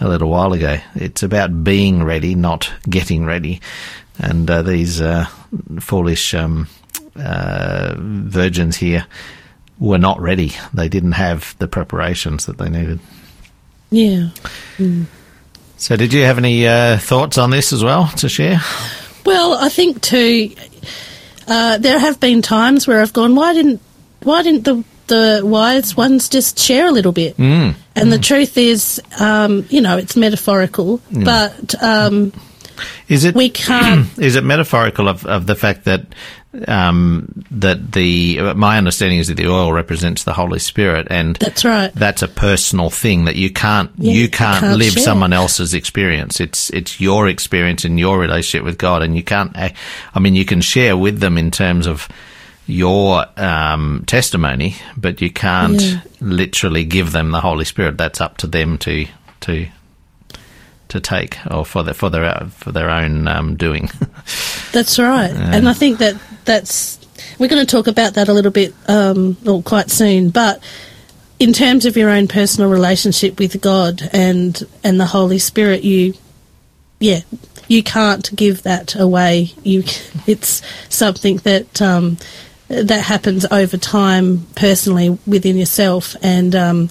[0.00, 0.78] a little while ago.
[0.94, 3.60] It's about being ready, not getting ready.
[4.18, 5.26] And uh, these uh,
[5.80, 6.68] foolish um,
[7.16, 9.06] uh, virgins here
[9.78, 10.52] were not ready.
[10.74, 13.00] They didn't have the preparations that they needed.
[13.92, 14.30] Yeah.
[15.76, 18.60] So, did you have any uh, thoughts on this as well to share?
[19.24, 20.54] Well, I think too.
[21.46, 23.80] Uh, there have been times where I've gone, why didn't
[24.22, 27.36] why didn't the the wise ones just share a little bit?
[27.36, 27.74] Mm.
[27.94, 32.32] And the truth is, um, you know, it's metaphorical, but um,
[33.08, 34.06] Is it we can't.
[34.18, 36.06] is it metaphorical of, of the fact that
[36.68, 41.64] um, that the my understanding is that the oil represents the Holy Spirit and That's
[41.64, 41.92] right.
[41.94, 45.02] that's a personal thing that you can't Yeah, you can't, can't live share.
[45.02, 49.50] someone else's experience it's it's your experience and your relationship with God and you can't
[49.56, 49.72] I
[50.20, 52.06] mean you can share with them in terms of
[52.66, 56.00] your um, testimony but you can't Yeah.
[56.20, 59.06] literally give them the Holy Spirit that's up to them to
[59.40, 59.66] to
[60.88, 63.88] to take, or for the, for their for their own um, doing.
[64.72, 66.98] That's right, and I think that that's
[67.38, 70.30] we're going to talk about that a little bit, um, or quite soon.
[70.30, 70.62] But
[71.38, 76.14] in terms of your own personal relationship with God and and the Holy Spirit, you,
[77.00, 77.20] yeah,
[77.68, 79.52] you can't give that away.
[79.62, 79.84] You,
[80.26, 81.82] it's something that.
[81.82, 82.18] Um,
[82.68, 86.88] that happens over time personally within yourself and um,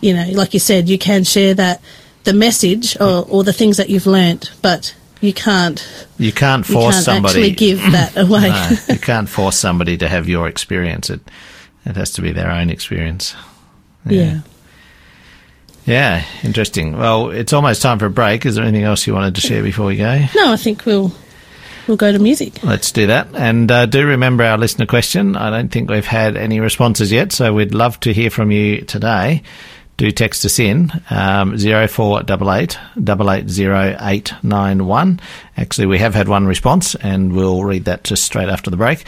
[0.00, 1.82] you know like you said you can share that
[2.22, 6.86] the message or, or the things that you've learnt but you can't You can't force
[6.86, 7.40] you can't somebody.
[7.40, 11.10] actually give that away no, you can't force somebody to have your experience.
[11.10, 11.20] It
[11.86, 13.34] it has to be their own experience.
[14.06, 14.40] yeah.
[15.86, 16.96] Yeah, interesting.
[16.96, 18.46] Well, it's almost time for a break.
[18.46, 20.18] Is there anything else you wanted to share before we go?
[20.34, 21.12] No, I think we'll
[21.86, 22.62] we'll go to music.
[22.62, 23.28] Let's do that.
[23.34, 25.36] And uh, do remember our listener question.
[25.36, 28.80] I don't think we've had any responses yet, so we'd love to hear from you
[28.80, 29.42] today.
[29.96, 35.20] Do text us in um, 0488 880891.
[35.56, 39.04] Actually, we have had one response, and we'll read that just straight after the break.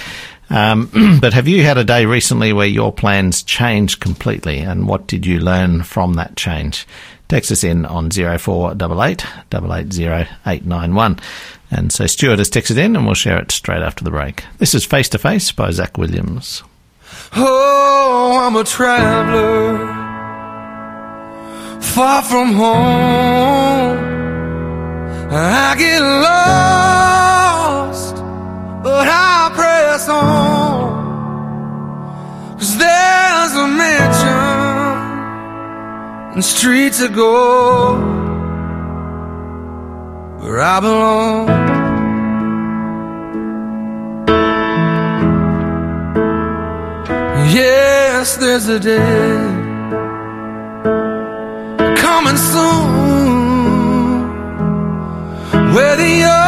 [0.48, 5.08] Um, but have you had a day recently where your plans changed completely, and what
[5.08, 6.86] did you learn from that change?
[7.28, 11.18] Text us in on 0488 880891.
[11.70, 14.44] And so Stuart has texted in, and we'll share it straight after the break.
[14.58, 16.62] This is Face to Face by Zach Williams.
[17.34, 19.95] Oh, I'm a traveler,
[21.80, 23.98] far from home.
[25.30, 26.96] I get lost,
[28.82, 30.96] but I press on.
[32.58, 34.56] Cause there's a mansion
[36.34, 38.00] and streets of gold
[40.42, 41.48] where I belong.
[47.52, 49.66] Yes, there's a day
[52.36, 54.26] soon.
[55.74, 56.45] Where the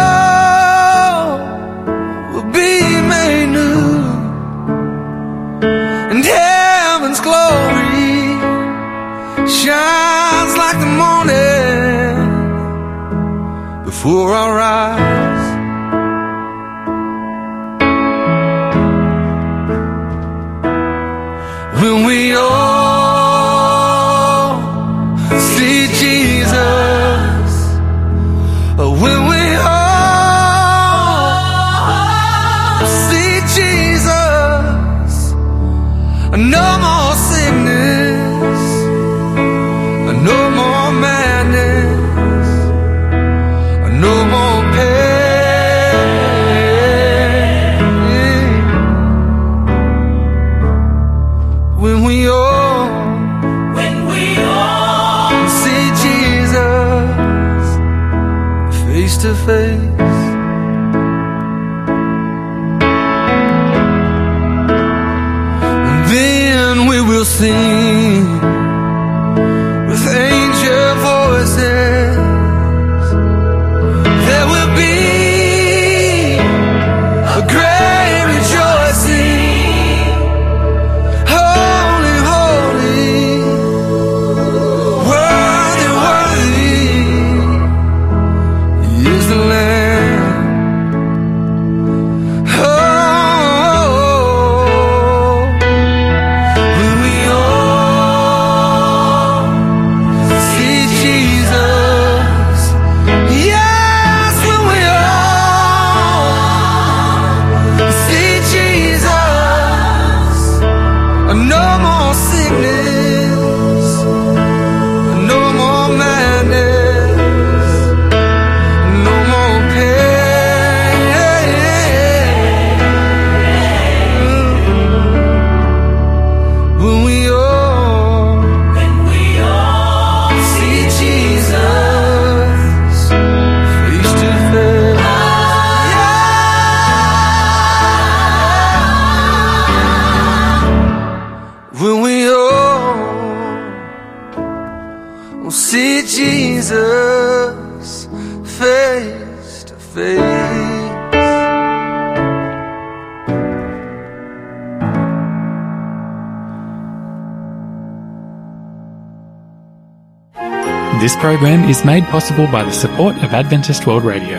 [161.20, 164.38] program is made possible by the support of Adventist World Radio.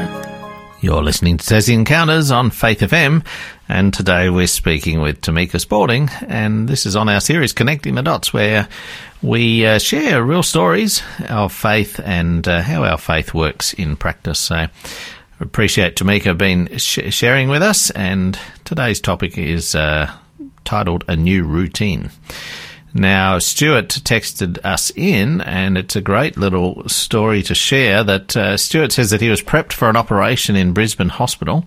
[0.79, 3.25] You're listening to Tassie Encounters on Faith FM,
[3.67, 8.01] and today we're speaking with Tamika Spaulding, and this is on our series Connecting the
[8.01, 8.69] Dots, where
[9.21, 14.39] we uh, share real stories of faith and uh, how our faith works in practice.
[14.39, 14.67] So,
[15.41, 20.09] appreciate Tamika being sh- sharing with us, and today's topic is uh,
[20.63, 22.09] titled "A New Routine."
[22.93, 28.03] Now, Stuart texted us in, and it's a great little story to share.
[28.03, 31.65] That uh, Stuart says that he was prepped for an operation in Brisbane Hospital,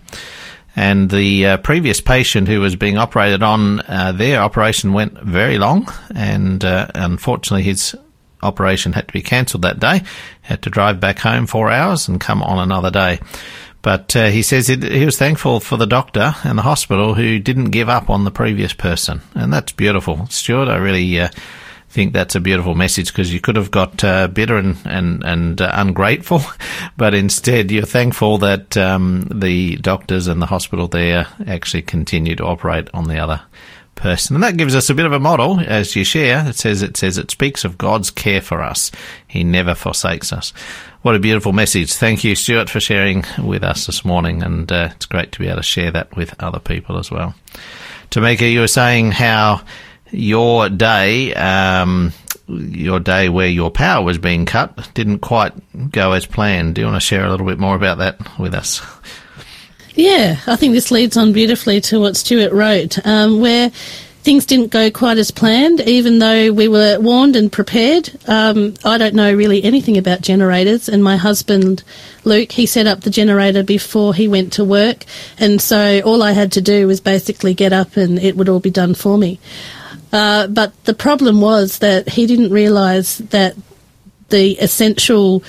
[0.75, 5.57] and the uh, previous patient who was being operated on, uh, their operation went very
[5.57, 7.95] long, and uh, unfortunately, his
[8.41, 10.03] operation had to be cancelled that day.
[10.41, 13.19] Had to drive back home four hours and come on another day.
[13.83, 17.37] But uh, he says it, he was thankful for the doctor and the hospital who
[17.37, 19.21] didn't give up on the previous person.
[19.35, 20.25] And that's beautiful.
[20.27, 21.27] Stuart, I really uh,
[21.89, 25.61] think that's a beautiful message because you could have got uh, bitter and, and, and
[25.61, 26.41] uh, ungrateful,
[26.97, 32.45] but instead you're thankful that um, the doctors and the hospital there actually continue to
[32.45, 33.41] operate on the other
[34.03, 34.35] person.
[34.35, 36.45] And that gives us a bit of a model as you share.
[36.47, 38.91] It says it says it speaks of God's care for us.
[39.27, 40.51] He never forsakes us.
[41.03, 41.93] What a beautiful message.
[41.93, 44.43] Thank you, Stuart, for sharing with us this morning.
[44.43, 47.33] And uh, it's great to be able to share that with other people as well.
[48.11, 49.61] Tamika, you were saying how
[50.11, 52.11] your day, um,
[52.47, 55.53] your day where your power was being cut, didn't quite
[55.91, 56.75] go as planned.
[56.75, 58.81] Do you want to share a little bit more about that with us?
[59.95, 63.69] Yeah, I think this leads on beautifully to what Stuart wrote, um, where
[64.23, 68.09] things didn't go quite as planned, even though we were warned and prepared.
[68.27, 71.83] Um, I don't know really anything about generators, and my husband,
[72.23, 75.05] Luke, he set up the generator before he went to work,
[75.37, 78.61] and so all I had to do was basically get up and it would all
[78.61, 79.39] be done for me.
[80.11, 83.55] Uh, but the problem was that he didn't realise that
[84.29, 85.43] the essential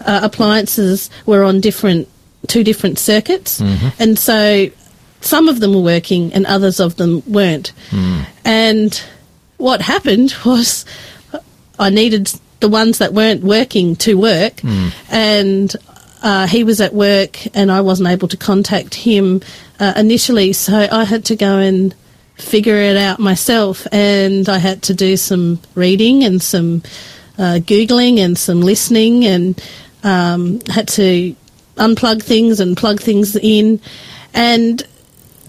[0.00, 2.08] uh, appliances were on different
[2.46, 3.88] two different circuits, mm-hmm.
[3.98, 4.70] and so
[5.20, 7.72] some of them were working and others of them weren't.
[7.90, 8.26] Mm.
[8.44, 9.02] And
[9.56, 10.84] what happened was
[11.78, 14.92] I needed the ones that weren't working to work, mm.
[15.10, 15.74] and
[16.22, 19.42] uh, he was at work and I wasn't able to contact him
[19.78, 21.94] uh, initially, so I had to go and
[22.36, 26.82] figure it out myself, and I had to do some reading and some
[27.38, 29.62] uh, googling and some listening, and
[30.02, 31.34] um, had to
[31.76, 33.80] unplug things and plug things in.
[34.34, 34.86] And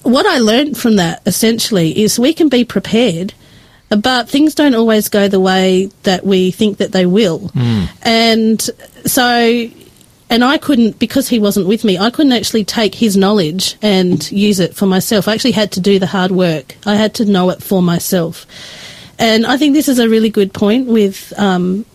[0.03, 3.33] what I learned from that essentially is we can be prepared,
[3.89, 7.49] but things don't always go the way that we think that they will.
[7.49, 7.89] Mm.
[8.03, 8.61] And
[9.05, 9.69] so,
[10.29, 14.29] and I couldn't, because he wasn't with me, I couldn't actually take his knowledge and
[14.31, 15.27] use it for myself.
[15.27, 16.75] I actually had to do the hard work.
[16.85, 18.45] I had to know it for myself.
[19.19, 21.85] And I think this is a really good point with, um,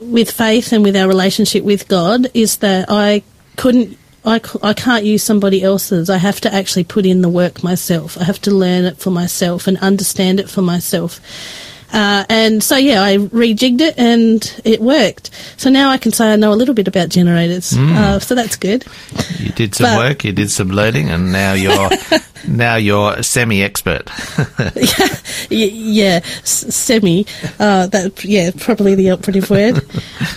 [0.00, 3.22] with faith and with our relationship with God is that I
[3.60, 6.10] couldn't I, I can't use somebody else's.
[6.10, 8.18] I have to actually put in the work myself.
[8.18, 11.20] I have to learn it for myself and understand it for myself.
[11.92, 15.30] Uh, and so, yeah, I rejigged it and it worked.
[15.56, 17.72] So now I can say I know a little bit about generators.
[17.72, 17.96] Mm.
[17.96, 18.84] Uh, so that's good.
[19.38, 21.90] You did some but, work, you did some learning, and now you're
[22.46, 24.10] now you're a semi-expert.
[25.50, 27.26] yeah, yeah, semi.
[27.58, 29.82] Uh, that yeah, probably the operative word.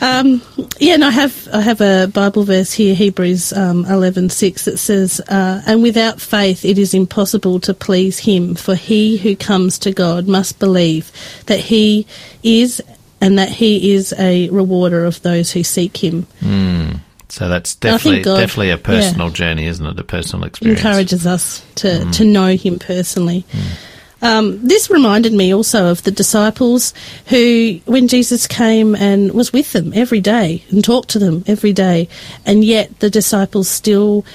[0.01, 0.41] Um,
[0.79, 4.77] yeah, and I have I have a Bible verse here, Hebrews um, eleven six, that
[4.77, 8.55] says, uh, "And without faith, it is impossible to please Him.
[8.55, 11.11] For he who comes to God must believe."
[11.45, 12.05] that He
[12.41, 12.81] is
[13.21, 16.27] and that He is a rewarder of those who seek Him.
[16.41, 16.99] Mm.
[17.33, 19.99] So that's definitely God, definitely a personal yeah, journey, isn't it?
[19.99, 20.79] A personal experience.
[20.79, 22.13] It encourages us to, mm.
[22.17, 23.43] to know Him personally.
[23.51, 24.27] Mm.
[24.27, 26.93] Um, this reminded me also of the disciples
[27.29, 31.73] who, when Jesus came and was with them every day and talked to them every
[31.73, 32.07] day,
[32.45, 34.27] and yet the disciples still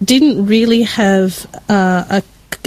[0.00, 2.22] didn't really have uh, a,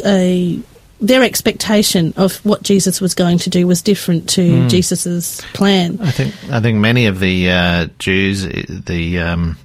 [0.06, 0.60] a
[1.00, 4.70] their expectation of what Jesus was going to do was different to mm.
[4.70, 6.00] Jesus's plan.
[6.02, 9.58] I think I think many of the uh, Jews, the um,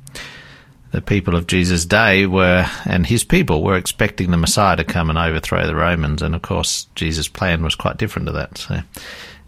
[0.95, 5.11] the people of Jesus' day were, and his people were expecting the Messiah to come
[5.11, 8.57] and overthrow the Romans, and of course Jesus' plan was quite different to that.
[8.57, 8.79] So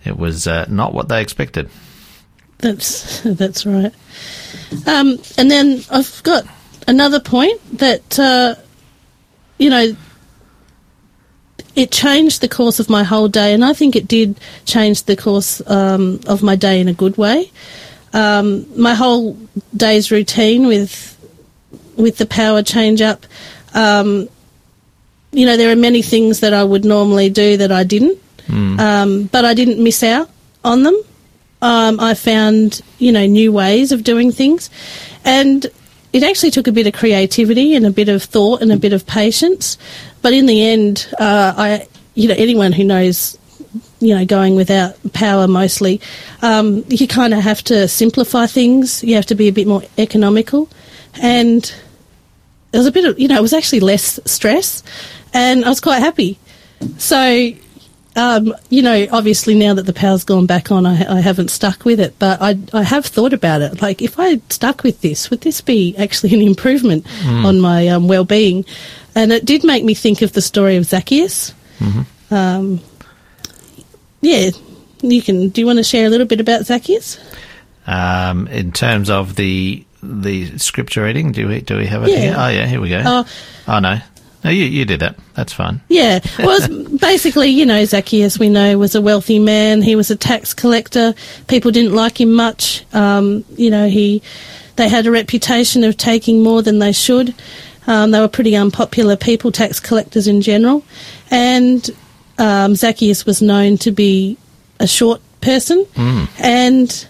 [0.05, 1.71] it was uh, not what they expected.
[2.59, 3.95] That's that's right.
[4.89, 6.49] Um, and then I've got
[6.89, 8.57] another point that uh,
[9.57, 9.95] you know
[11.77, 15.15] it changed the course of my whole day, and I think it did change the
[15.15, 17.53] course um, of my day in a good way.
[18.13, 19.37] Um, my whole
[19.77, 21.16] day's routine with
[21.97, 23.27] with the power change up.
[23.75, 24.29] Um,
[25.33, 29.31] you know, there are many things that I would normally do that I didn't, mm.
[29.31, 30.31] but I didn't miss out
[30.65, 30.97] on them.
[31.63, 34.71] Um, I found you know new ways of doing things,
[35.25, 35.67] and
[36.13, 38.93] it actually took a bit of creativity and a bit of thought and a bit
[38.93, 39.77] of patience.
[40.23, 43.39] But in the end, uh, I, you know, anyone who knows,
[44.01, 46.01] you know, going without power mostly,
[46.41, 49.05] um, you kind of have to simplify things.
[49.05, 50.71] You have to be a bit more economical,
[51.21, 51.75] and
[52.77, 54.83] there was a bit of, you know, it was actually less stress,
[55.33, 56.39] and I was quite happy.
[56.99, 57.53] So
[58.17, 61.87] um, you know, obviously now that the power's gone back on, I, I, haven't stuck
[61.87, 63.81] with it, but I, I have thought about it.
[63.81, 67.45] Like, if I stuck with this, would this be actually an improvement mm.
[67.45, 68.67] on my um, well-being?
[69.15, 71.55] And it did make me think of the story of Zacchaeus.
[71.79, 72.35] Mm-hmm.
[72.35, 72.81] Um,
[74.21, 74.51] yeah,
[75.03, 75.49] you can.
[75.51, 77.19] Do you want to share a little bit about Zacchaeus?
[77.87, 82.19] Um, in terms of the the scripture reading, do we do we have it yeah.
[82.19, 82.35] here?
[82.37, 82.99] Oh yeah, here we go.
[82.99, 83.25] Uh,
[83.69, 84.01] oh no,
[84.47, 85.17] no, you, you did that.
[85.35, 85.81] That's fine.
[85.89, 86.21] Yeah.
[86.39, 86.61] Well,
[87.01, 89.83] basically, you know, Zacchaeus, we know, was a wealthy man.
[89.83, 91.15] He was a tax collector.
[91.49, 92.85] People didn't like him much.
[92.95, 94.23] Um, you know, he,
[94.77, 97.35] they had a reputation of taking more than they should.
[97.89, 100.85] Um, they were pretty unpopular people, tax collectors in general.
[101.29, 101.91] And
[102.39, 104.39] um, Zacchaeus was known to be
[104.79, 105.85] a short person.
[105.95, 106.29] Mm.
[106.39, 107.09] And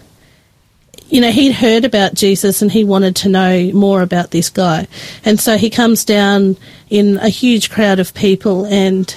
[1.09, 4.87] you know, he'd heard about Jesus and he wanted to know more about this guy.
[5.23, 6.57] And so he comes down
[6.89, 9.13] in a huge crowd of people and,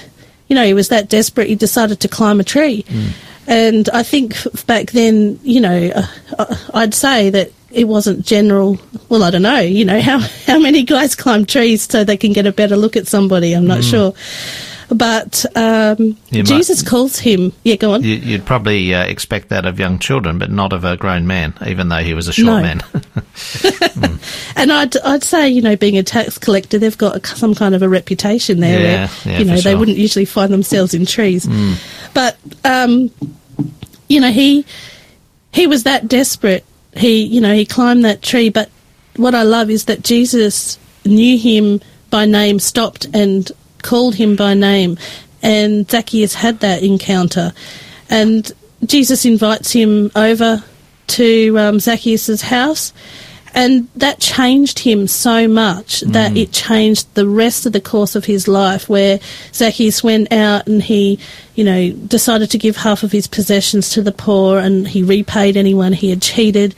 [0.47, 2.83] you know, he was that desperate he decided to climb a tree.
[2.83, 3.11] Mm.
[3.47, 4.35] And I think
[4.65, 5.91] back then, you know,
[6.37, 8.77] uh, I'd say that it wasn't general.
[9.09, 9.59] Well, I don't know.
[9.59, 12.95] You know how how many guys climb trees so they can get a better look
[12.95, 13.53] at somebody.
[13.53, 13.89] I'm not mm.
[13.89, 14.13] sure.
[14.93, 17.53] But um, Jesus might, calls him.
[17.63, 18.03] Yeah, go on.
[18.03, 21.53] You, would probably uh, expect that of young children, but not of a grown man,
[21.65, 22.61] even though he was a short no.
[22.61, 22.79] man.
[22.81, 24.51] mm.
[24.57, 27.81] And I'd I'd say you know being a tax collector, they've got some kind of
[27.81, 28.79] a reputation there.
[28.79, 31.45] Yeah, where, yeah, you know they wouldn't usually find themselves in trees.
[31.45, 32.11] Mm.
[32.13, 33.11] But um,
[34.09, 34.65] you know he
[35.53, 36.65] he was that desperate.
[36.97, 38.49] He you know he climbed that tree.
[38.49, 38.69] But
[39.15, 41.79] what I love is that Jesus knew him
[42.09, 43.49] by name, stopped and
[43.81, 44.97] called him by name.
[45.43, 47.53] And Zacchaeus had that encounter.
[48.09, 48.51] And
[48.85, 50.63] Jesus invites him over
[51.07, 52.93] to um, Zacchaeus' house.
[53.53, 56.37] And that changed him so much that mm.
[56.37, 59.19] it changed the rest of the course of his life, where
[59.51, 61.19] Zacchaeus went out and he,
[61.55, 65.57] you know, decided to give half of his possessions to the poor and he repaid
[65.57, 66.75] anyone he had cheated.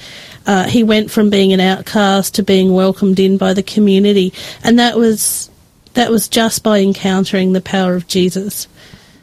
[0.47, 4.33] Uh, he went from being an outcast to being welcomed in by the community.
[4.63, 5.51] And that was
[5.93, 8.67] that was just by encountering the power of Jesus,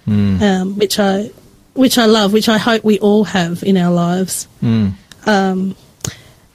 [0.07, 0.41] mm.
[0.41, 1.31] um, which I
[1.75, 4.49] which I love, which I hope we all have in our lives.
[4.63, 4.95] Mm.
[5.27, 5.77] Um,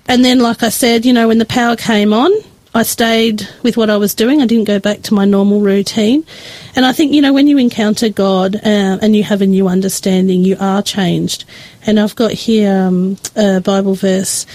[0.07, 2.31] and then, like I said, you know, when the power came on,
[2.75, 4.41] I stayed with what I was doing.
[4.41, 6.25] I didn't go back to my normal routine.
[6.75, 9.69] And I think, you know, when you encounter God uh, and you have a new
[9.69, 11.45] understanding, you are changed.
[11.87, 14.45] And I've got here um, a Bible verse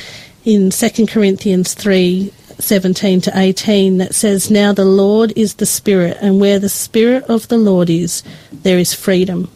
[0.45, 2.31] in 2 Corinthians 3
[2.63, 7.25] 17 to 18 that says, Now the Lord is the Spirit, and where the Spirit
[7.25, 9.51] of the Lord is, there is freedom.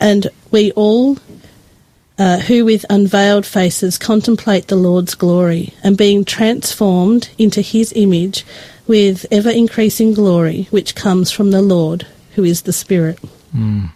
[0.00, 1.18] And we all,
[2.18, 8.44] uh, who with unveiled faces contemplate the Lord's glory, and being transformed into his image
[8.86, 13.18] with ever increasing glory, which comes from the Lord, who is the Spirit.
[13.54, 13.90] Mm.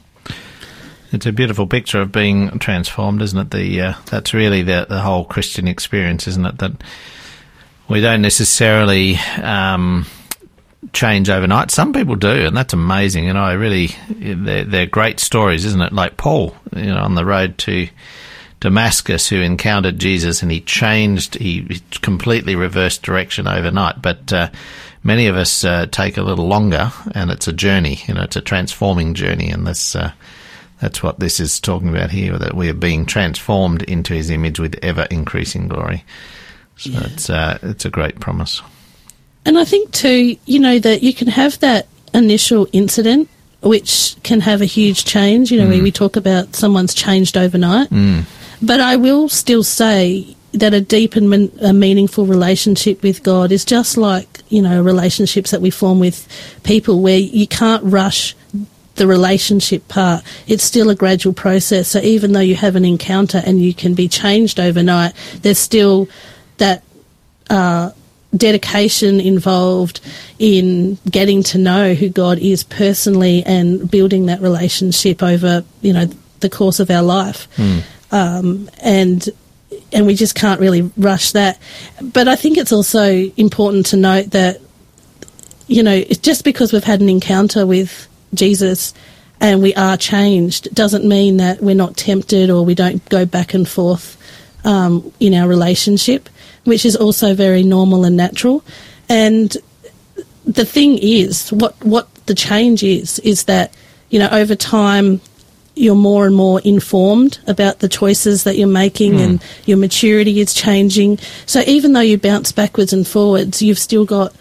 [1.12, 3.50] It's a beautiful picture of being transformed, isn't it?
[3.50, 6.58] The uh, that's really the the whole Christian experience, isn't it?
[6.58, 6.72] That
[7.92, 10.06] we don't necessarily um,
[10.94, 11.70] change overnight.
[11.70, 13.28] Some people do, and that's amazing.
[13.28, 15.92] And I really, they're, they're great stories, isn't it?
[15.92, 17.90] Like Paul, you know, on the road to
[18.60, 24.00] Damascus, who encountered Jesus and he changed, he completely reversed direction overnight.
[24.00, 24.48] But uh,
[25.04, 28.00] many of us uh, take a little longer, and it's a journey.
[28.08, 29.94] You know, it's a transforming journey, and this.
[29.94, 30.12] Uh,
[30.80, 34.58] that's what this is talking about here, that we are being transformed into his image
[34.58, 36.02] with ever increasing glory.
[36.82, 37.04] So yeah.
[37.04, 38.60] it's uh, it's a great promise.
[39.44, 43.28] And I think too, you know, that you can have that initial incident
[43.60, 45.52] which can have a huge change.
[45.52, 45.82] You know, mm.
[45.82, 47.90] we talk about someone's changed overnight.
[47.90, 48.24] Mm.
[48.60, 53.52] But I will still say that a deep and min- a meaningful relationship with God
[53.52, 56.26] is just like, you know, relationships that we form with
[56.64, 58.34] people where you can't rush
[58.96, 60.24] the relationship part.
[60.46, 61.88] It's still a gradual process.
[61.88, 66.08] So even though you have an encounter and you can be changed overnight, there's still
[66.58, 66.82] that
[67.50, 67.90] uh,
[68.36, 70.00] dedication involved
[70.38, 76.06] in getting to know who God is personally and building that relationship over, you know,
[76.40, 77.48] the course of our life.
[77.56, 77.82] Mm.
[78.10, 79.28] Um, and
[79.92, 81.58] and we just can't really rush that.
[82.00, 83.04] But I think it's also
[83.36, 84.60] important to note that,
[85.66, 88.94] you know, just because we've had an encounter with Jesus
[89.40, 93.54] and we are changed doesn't mean that we're not tempted or we don't go back
[93.54, 94.16] and forth
[94.64, 96.28] um, in our relationship
[96.64, 98.62] which is also very normal and natural.
[99.08, 99.56] And
[100.44, 103.74] the thing is, what what the change is, is that
[104.10, 105.20] you know over time
[105.74, 109.18] you're more and more informed about the choices that you're making Hmm.
[109.20, 111.18] and your maturity is changing.
[111.46, 114.34] So even though you bounce backwards and forwards, you've still got,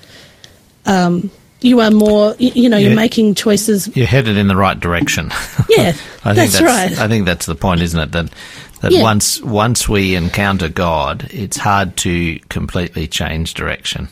[0.86, 2.88] um, you are more, you know, Yeah.
[2.88, 3.90] you're making choices.
[3.96, 5.32] You're headed in the right direction.
[5.70, 5.94] Yeah,
[6.26, 7.00] I that's, think right.
[7.00, 8.12] I think that's the point, isn't it?
[8.12, 8.30] That
[8.82, 9.02] that Yeah.
[9.02, 14.10] once once we encounter God, it's hard to completely change direction.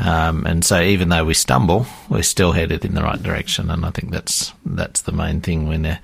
[0.00, 3.70] Um, and so, even though we stumble, we're still headed in the right direction.
[3.70, 5.98] And I think that's that's the main thing when uh,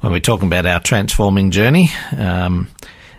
[0.00, 1.90] when we're talking about our transforming journey.
[2.16, 2.68] Um,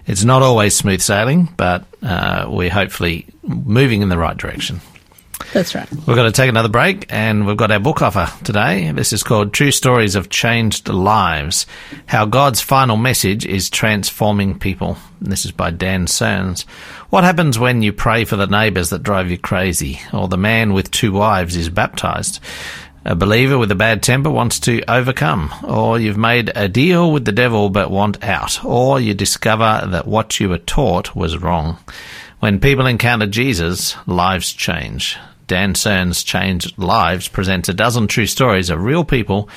[0.07, 4.81] it's not always smooth sailing, but uh, we're hopefully moving in the right direction.
[5.53, 5.89] That's right.
[5.91, 8.91] We've got to take another break, and we've got our book offer today.
[8.91, 11.65] This is called True Stories of Changed Lives
[12.05, 14.97] How God's Final Message is Transforming People.
[15.19, 16.63] And this is by Dan Serns.
[17.09, 20.73] What happens when you pray for the neighbours that drive you crazy, or the man
[20.73, 22.39] with two wives is baptised?
[23.03, 27.25] A believer with a bad temper wants to overcome, or you've made a deal with
[27.25, 31.79] the devil but want out, or you discover that what you were taught was wrong.
[32.41, 35.17] When people encounter Jesus, lives change.
[35.51, 39.49] Dan Serns' Changed Lives presents a dozen true stories of real people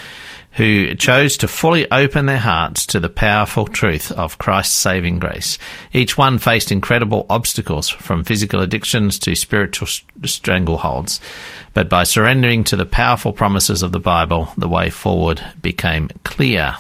[0.54, 5.56] who chose to fully open their hearts to the powerful truth of Christ's saving grace.
[5.92, 9.86] Each one faced incredible obstacles, from physical addictions to spiritual
[10.22, 11.20] strangleholds.
[11.74, 16.74] But by surrendering to the powerful promises of the Bible, the way forward became clear.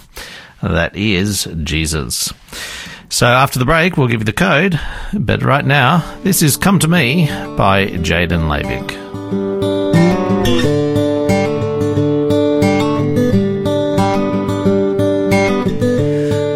[0.60, 2.32] That is Jesus.
[3.10, 4.80] So after the break, we'll give you the code.
[5.12, 9.03] But right now, this is Come to Me by Jadon Lavik.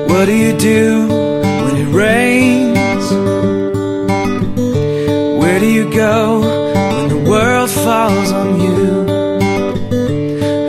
[0.08, 1.08] What do you do
[1.64, 3.10] when it rains?
[5.40, 6.40] Where do you go
[6.94, 8.76] when the world falls on you?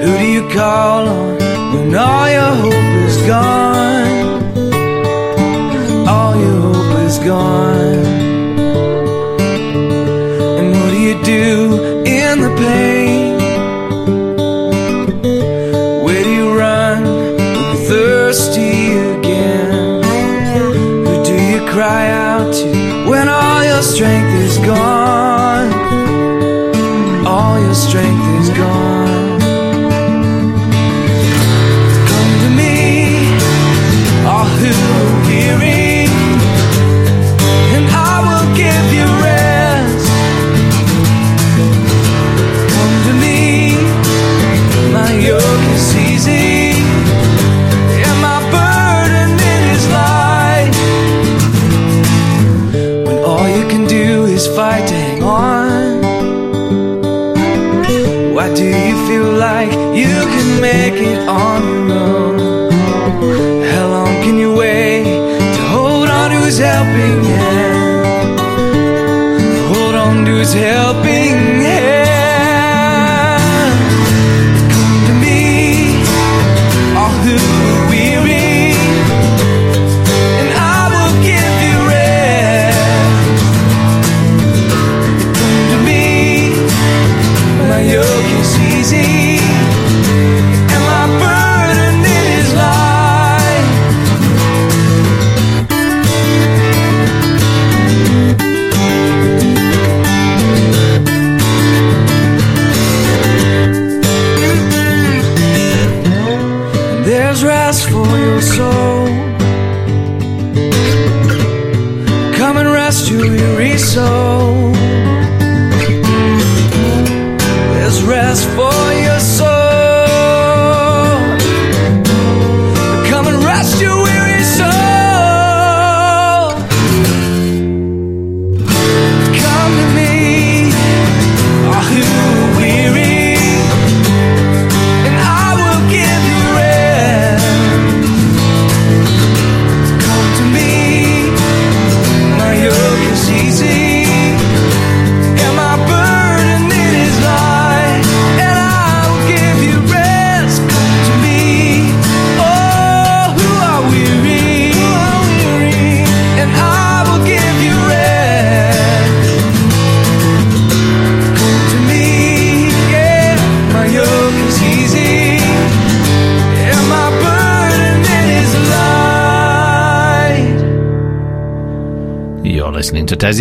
[0.01, 1.37] Who do you call on
[1.73, 2.73] when all your hope
[3.07, 3.58] is gone?
[21.71, 24.98] Cry out to when all your strength is gone?
[70.65, 70.88] On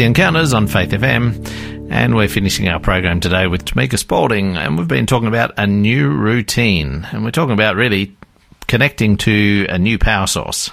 [0.05, 4.87] Encounters on Faith FM, and we're finishing our program today with Tamika Spaulding, and we've
[4.87, 8.17] been talking about a new routine, and we're talking about really
[8.67, 10.71] connecting to a new power source.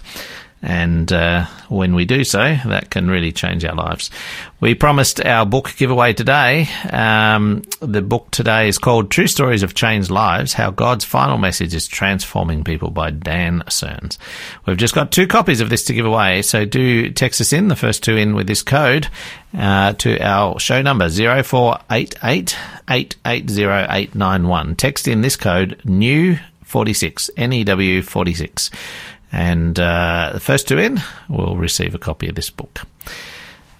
[0.66, 4.09] And uh, when we do so, that can really change our lives.
[4.59, 6.68] We promised our book giveaway today.
[6.89, 11.76] Um, the book today is called True Stories of Changed Lives How God's Final Message
[11.76, 14.18] is Transforming People by Dan Serns.
[14.66, 17.68] We've just got two copies of this to give away, so do text us in,
[17.68, 19.07] the first two in with this code,
[19.55, 22.57] uh, to our show number 0488
[22.89, 24.76] 880891.
[24.78, 28.72] Text in this code, new 46, NEW 46
[29.36, 32.83] and uh, the first two in will receive a copy of this book.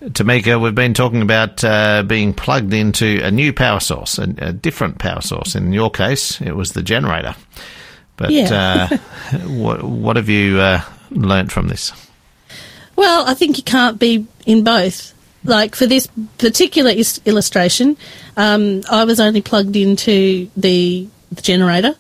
[0.01, 4.51] Tamika, we've been talking about uh, being plugged into a new power source, a, a,
[4.51, 5.56] different power source.
[5.56, 7.36] In your case, it was the generator.
[8.18, 8.89] But yeah.
[8.91, 8.97] uh,
[9.47, 11.93] what, what, have you uh, learnt from this?
[12.97, 15.14] Well, I think you can't be in both.
[15.45, 17.95] Like for this particular is- illustration,
[18.36, 21.95] um, I was only plugged into the, the generator,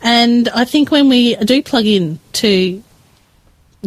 [0.00, 2.82] and I think when we do plug in to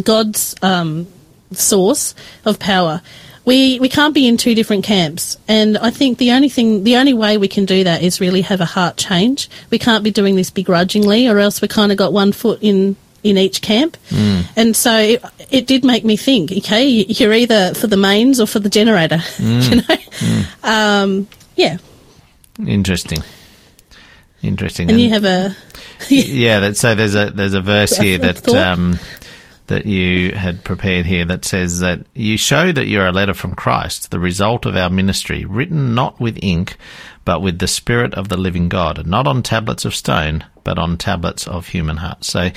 [0.01, 1.07] God's um,
[1.51, 2.15] source
[2.45, 3.01] of power.
[3.45, 6.95] We we can't be in two different camps, and I think the only thing, the
[6.95, 9.49] only way we can do that is really have a heart change.
[9.69, 12.95] We can't be doing this begrudgingly, or else we kind of got one foot in
[13.21, 13.97] in each camp.
[14.09, 14.45] Mm.
[14.55, 16.51] And so it, it, did make me think.
[16.51, 19.17] Okay, you're either for the mains or for the generator.
[19.17, 19.69] Mm.
[19.69, 20.63] you know, mm.
[20.63, 21.77] um, yeah.
[22.65, 23.23] Interesting.
[24.41, 24.89] Interesting.
[24.89, 25.55] And, and you have a
[26.09, 26.59] yeah.
[26.59, 28.99] That, so there's a there's a verse here that um,
[29.67, 33.55] that you had prepared here that says that you show that you're a letter from
[33.55, 36.77] Christ, the result of our ministry, written not with ink,
[37.25, 40.97] but with the Spirit of the living God, not on tablets of stone, but on
[40.97, 42.27] tablets of human hearts.
[42.27, 42.49] So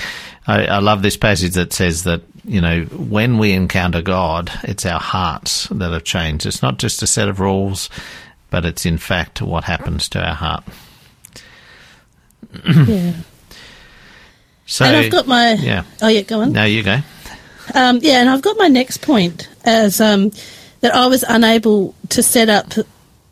[0.47, 4.87] I, I love this passage that says that, you know, when we encounter God, it's
[4.87, 6.47] our hearts that have changed.
[6.47, 7.89] It's not just a set of rules,
[8.51, 10.65] but it's in fact what happens to our heart.
[12.65, 13.13] yeah.
[14.67, 15.53] So, and I've got my.
[15.55, 15.85] Yeah.
[16.03, 16.53] Oh, yeah, go on.
[16.53, 16.99] No, you go.
[17.75, 20.33] Um, yeah, and I've got my next point as um,
[20.81, 22.73] that I was unable to set up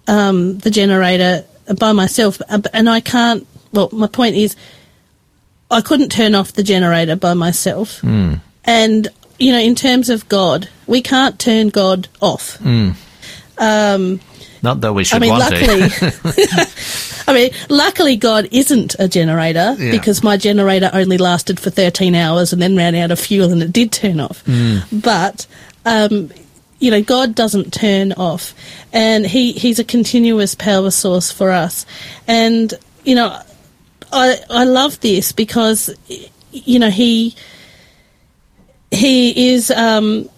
[0.07, 1.45] um, the generator
[1.79, 3.47] by myself, uh, and I can't.
[3.73, 4.57] Well, my point is,
[5.71, 8.01] I couldn't turn off the generator by myself.
[8.03, 8.41] Mm.
[8.65, 9.09] And
[9.39, 12.59] you know, in terms of God, we can't turn God off.
[12.59, 12.95] Mm.
[13.59, 14.21] Um,
[14.63, 17.11] Not that we should I mean, want luckily, to.
[17.27, 19.91] I mean, luckily God isn't a generator Yeah.
[19.91, 23.63] because my generator only lasted for 13 hours and then ran out of fuel and
[23.63, 24.43] it did turn off.
[24.93, 25.47] But,
[25.87, 26.31] um,
[26.81, 28.55] you know, God doesn't turn off
[28.93, 31.87] and he, he's a continuous power source for us.
[32.29, 33.41] And, you know,
[34.13, 35.91] I, I love this because,
[36.53, 37.35] you know, he,
[38.91, 40.29] he is, um,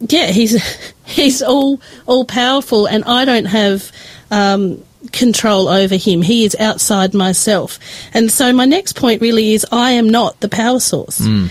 [0.00, 0.62] yeah, he's
[1.04, 3.90] he's all all powerful, and I don't have
[4.30, 6.22] um, control over him.
[6.22, 7.78] He is outside myself,
[8.14, 11.18] and so my next point really is I am not the power source.
[11.18, 11.46] Hmm.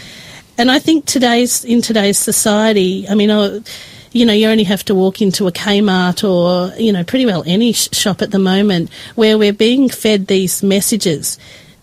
[0.58, 3.60] And I think today's in today's society, I mean, I,
[4.12, 7.44] you know, you only have to walk into a Kmart or you know, pretty well
[7.46, 11.38] any sh- shop at the moment where we're being fed these messages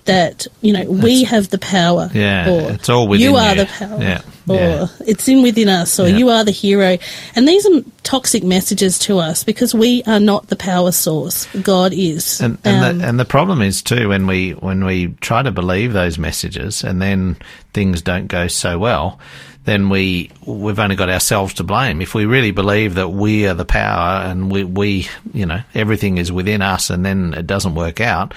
[0.06, 2.10] that you know we have the power.
[2.12, 3.30] Yeah, or it's all within us.
[3.32, 3.60] you are you.
[3.64, 4.02] the power.
[4.02, 4.86] Yeah, Or yeah.
[5.06, 6.16] it's in within us, or Yeah.
[6.16, 6.98] you are the hero.
[7.34, 11.46] And these are toxic messages to us because we are not the power source.
[11.62, 12.40] God is.
[12.40, 15.50] And and, Um, the, and the problem is too when we when we try to
[15.50, 17.36] believe those messages and then
[17.72, 19.18] things don't go so well,
[19.64, 22.02] then we we've only got ourselves to blame.
[22.02, 26.18] If we really believe that we are the power and we we you know everything
[26.18, 28.34] is within us and then it doesn't work out,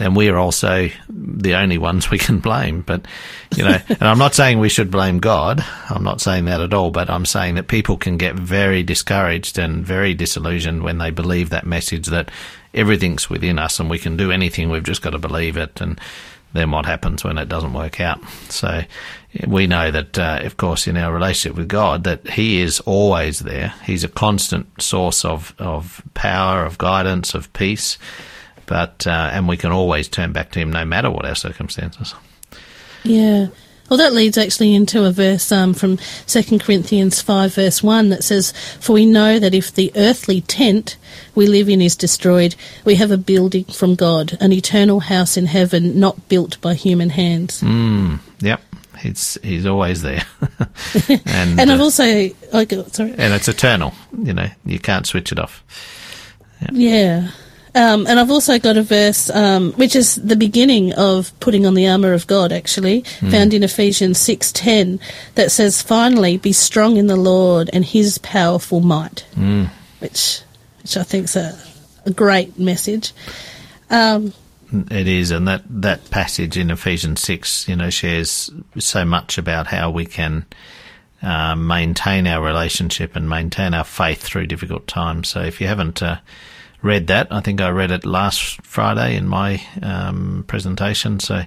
[0.00, 2.80] then we are also the only ones we can blame.
[2.80, 3.04] But
[3.54, 5.62] you know, and I'm not saying we should blame God.
[5.90, 6.90] I'm not saying that at all.
[6.90, 11.50] But I'm saying that people can get very discouraged and very disillusioned when they believe
[11.50, 12.30] that message that
[12.72, 14.70] everything's within us and we can do anything.
[14.70, 15.82] We've just got to believe it.
[15.82, 16.00] And
[16.54, 18.20] then what happens when it doesn't work out?
[18.48, 18.84] So
[19.46, 23.40] we know that, uh, of course, in our relationship with God, that He is always
[23.40, 23.74] there.
[23.84, 27.98] He's a constant source of, of power, of guidance, of peace.
[28.70, 32.14] But, uh, and we can always turn back to Him no matter what our circumstances.
[33.02, 33.48] Yeah.
[33.88, 35.98] Well, that leads actually into a verse um, from
[36.28, 40.96] 2 Corinthians 5, verse 1 that says, For we know that if the earthly tent
[41.34, 42.54] we live in is destroyed,
[42.84, 47.10] we have a building from God, an eternal house in heaven not built by human
[47.10, 47.62] hands.
[47.62, 48.62] Mm, yep.
[49.00, 50.22] He's, he's always there.
[51.08, 53.94] and, And I've uh, also, I go, sorry, and it's eternal.
[54.16, 55.64] You know, you can't switch it off.
[56.70, 57.32] Yeah.
[57.74, 61.74] Um, and I've also got a verse, um, which is the beginning of putting on
[61.74, 64.98] the armour of God, actually, found in Ephesians 6.10,
[65.36, 69.24] that says, Finally, be strong in the Lord and his powerful might,
[70.00, 70.40] which,
[70.82, 71.56] which I think is a,
[72.06, 73.12] a great message.
[73.88, 74.32] Um,
[74.72, 79.66] It is, and that, that passage in Ephesians 6, you know, shares so much about
[79.68, 80.44] how we can
[81.22, 85.28] uh, maintain our relationship and maintain our faith through difficult times.
[85.28, 86.18] So if you haven't uh,
[86.82, 91.20] read that, I think I read it last Friday in my um, presentation.
[91.20, 91.42] So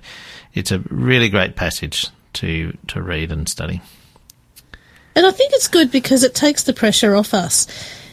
[0.53, 3.81] it's a really great passage to, to read and study.
[5.15, 7.67] And I think it's good because it takes the pressure off us.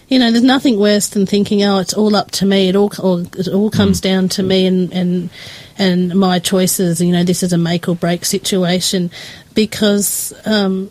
[0.08, 2.68] You know, there's nothing worse than thinking, "Oh, it's all up to me.
[2.68, 5.30] It all, all it all comes down to me and and
[5.78, 9.12] and my choices." You know, this is a make or break situation
[9.54, 10.90] because, um,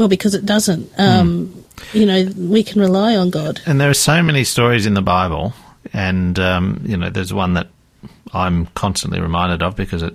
[0.00, 0.90] well, because it doesn't.
[0.98, 1.54] Um,
[1.92, 3.60] You know, we can rely on God.
[3.66, 5.54] And there are so many stories in the Bible,
[5.92, 7.68] and um, you know, there's one that
[8.32, 10.14] I'm constantly reminded of because it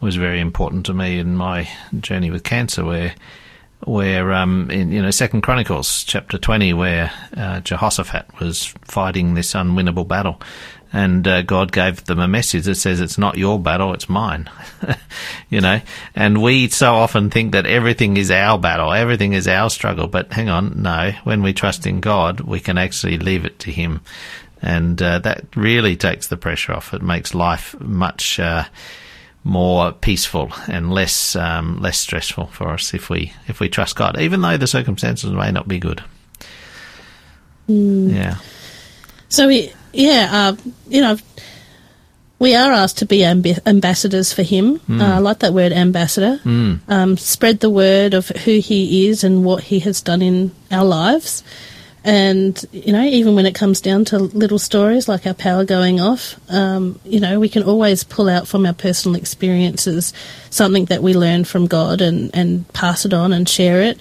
[0.00, 1.68] was very important to me in my
[2.00, 3.14] journey with cancer, where
[3.84, 9.52] where um, in you know Second Chronicles chapter twenty, where uh, Jehoshaphat was fighting this
[9.54, 10.40] unwinnable battle,
[10.92, 14.48] and uh, God gave them a message that says, "It's not your battle, it's mine."
[15.50, 15.80] you know,
[16.14, 20.06] and we so often think that everything is our battle, everything is our struggle.
[20.06, 21.12] But hang on, no.
[21.24, 24.00] When we trust in God, we can actually leave it to Him,
[24.62, 26.94] and uh, that really takes the pressure off.
[26.94, 28.38] It makes life much.
[28.38, 28.64] Uh,
[29.44, 34.20] more peaceful and less um, less stressful for us if we if we trust God,
[34.20, 36.02] even though the circumstances may not be good.
[37.68, 38.36] Yeah,
[39.28, 40.56] So we, yeah, uh,
[40.88, 41.16] you know,
[42.38, 44.80] we are asked to be amb- ambassadors for Him.
[45.00, 46.38] Uh, I like that word, ambassador.
[46.88, 50.84] Um, spread the word of who He is and what He has done in our
[50.84, 51.42] lives.
[52.04, 56.00] And you know, even when it comes down to little stories like our power going
[56.00, 60.12] off, um, you know, we can always pull out from our personal experiences
[60.50, 63.98] something that we learn from God and and pass it on and share it.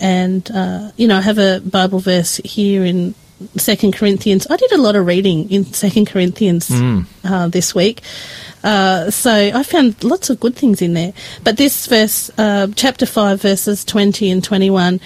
[0.00, 3.14] And uh, you know, I have a Bible verse here in
[3.56, 4.46] Second Corinthians.
[4.48, 6.70] I did a lot of reading in Second Corinthians
[7.24, 8.02] uh, this week,
[8.64, 11.12] uh, so I found lots of good things in there.
[11.44, 15.00] But this verse, uh, chapter five, verses twenty and twenty-one,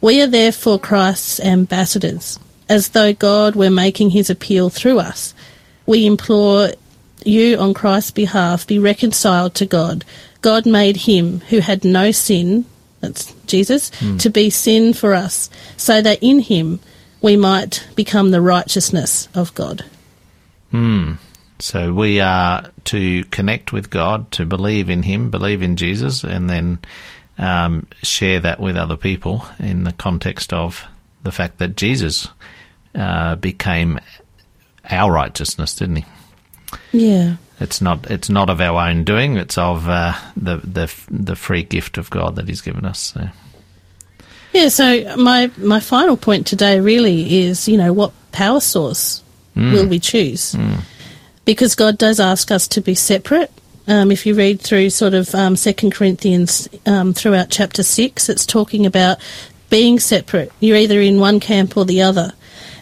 [0.00, 5.34] we are therefore Christ's ambassadors, as though God were making His appeal through us.
[5.86, 6.70] We implore
[7.24, 10.04] you on Christ's behalf, be reconciled to God.
[10.40, 12.64] God made Him who had no sin,
[13.00, 16.78] that's Jesus, to be sin for us, so that in Him
[17.20, 19.84] we might become the righteousness of God.
[20.70, 21.14] Hmm.
[21.60, 26.48] so we are to connect with God, to believe in Him, believe in Jesus, and
[26.48, 26.78] then
[27.38, 30.84] um, share that with other people in the context of
[31.22, 32.28] the fact that Jesus
[32.94, 33.98] uh, became
[34.90, 36.04] our righteousness, didn't he?
[36.92, 37.36] Yeah.
[37.60, 38.10] It's not.
[38.10, 39.36] It's not of our own doing.
[39.36, 42.98] It's of uh, the the the free gift of God that He's given us.
[43.00, 43.28] So.
[44.52, 49.22] Yeah, so my my final point today really is, you know, what power source
[49.72, 50.54] will we choose?
[51.44, 53.50] Because God does ask us to be separate.
[53.86, 58.44] Um, if you read through sort of um, Second Corinthians um, throughout chapter six, it's
[58.46, 59.18] talking about
[59.70, 60.52] being separate.
[60.60, 62.32] You're either in one camp or the other.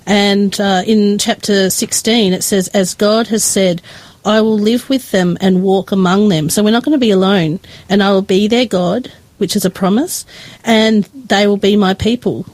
[0.07, 3.83] And uh, in chapter 16, it says, As God has said,
[4.25, 6.49] I will live with them and walk among them.
[6.49, 7.61] So we're not going to be alone.
[7.89, 10.25] And I will be their God, which is a promise,
[10.65, 12.47] and they will be my people,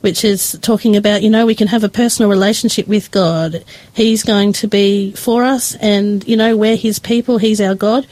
[0.00, 3.64] which is talking about, you know, we can have a personal relationship with God.
[3.94, 8.06] He's going to be for us, and, you know, we're His people, He's our God.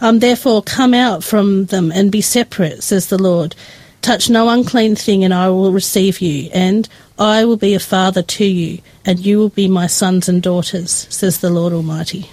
[0.00, 3.54] Um, therefore, come out from them and be separate, says the Lord.
[4.00, 8.22] Touch no unclean thing, and I will receive you, and I will be a father
[8.22, 12.28] to you, and you will be my sons and daughters, says the Lord Almighty.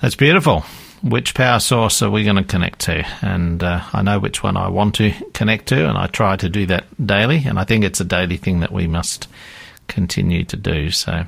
[0.00, 0.64] That's beautiful.
[1.04, 3.06] Which power source are we going to connect to?
[3.20, 6.48] And uh, I know which one I want to connect to, and I try to
[6.48, 7.44] do that daily.
[7.44, 9.28] And I think it's a daily thing that we must
[9.86, 10.90] continue to do.
[10.90, 11.26] So,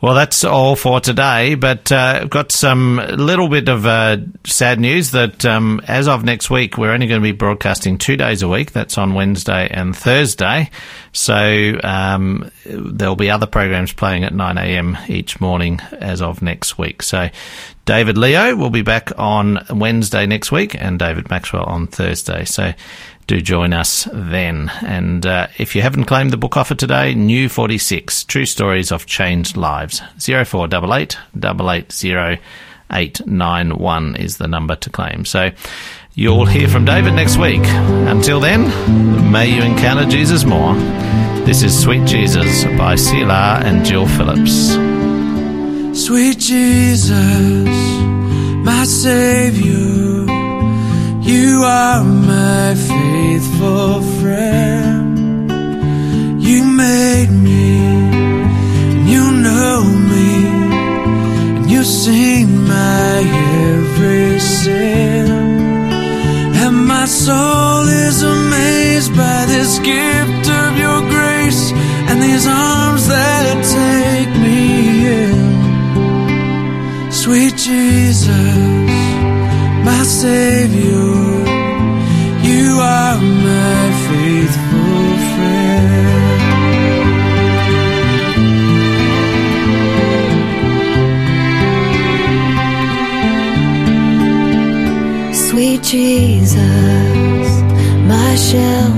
[0.00, 1.54] well, that's all for today.
[1.54, 6.24] But uh, I've got some little bit of uh, sad news that um, as of
[6.24, 8.72] next week, we're only going to be broadcasting two days a week.
[8.72, 10.70] That's on Wednesday and Thursday.
[11.12, 14.96] So um, there'll be other programs playing at 9 a.m.
[15.08, 17.02] each morning as of next week.
[17.02, 17.28] So
[17.84, 22.44] David Leo will be back on Wednesday next week and David Maxwell on Thursday.
[22.44, 22.72] So
[23.28, 24.72] do join us then.
[24.82, 29.06] And uh, if you haven't claimed the book offer today, New 46 True Stories of
[29.06, 32.42] Changed Lives 0488 880
[32.90, 35.26] 891 is the number to claim.
[35.26, 35.50] So
[36.14, 37.60] you'll hear from David next week.
[37.64, 40.74] Until then, may you encounter Jesus more.
[41.44, 44.72] This is Sweet Jesus by CLR and Jill Phillips.
[46.02, 47.68] Sweet Jesus,
[48.64, 50.17] my Savior,
[51.28, 55.50] you are my faithful friend.
[56.40, 57.76] You made me,
[58.92, 60.30] and you know me,
[61.56, 63.16] and you seen my
[63.74, 65.28] every sin.
[66.62, 71.72] And my soul is amazed by this gift of your grace
[72.08, 74.60] and these arms that take me
[75.24, 75.38] in.
[77.12, 79.07] Sweet Jesus,
[80.08, 81.12] Savior,
[82.42, 86.28] you are my faithful friend.
[95.34, 97.50] Sweet Jesus,
[98.08, 98.97] my shelter,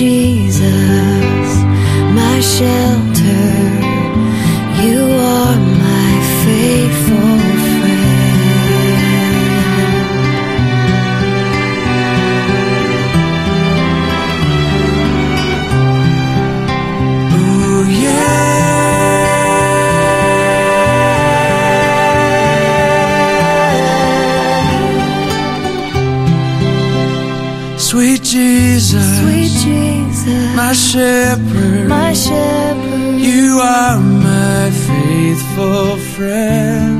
[0.00, 0.62] Jesus,
[2.16, 3.09] my shelter,
[30.90, 36.99] shepherd, my shepherd, you are my faithful friend.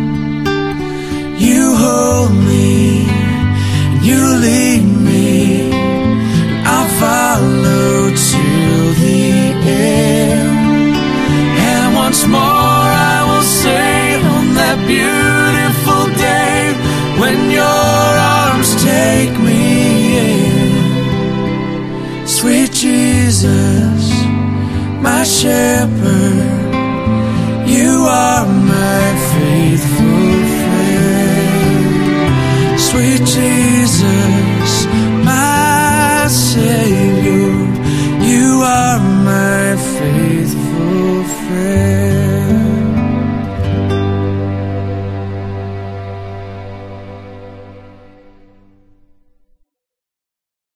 [25.44, 25.89] In.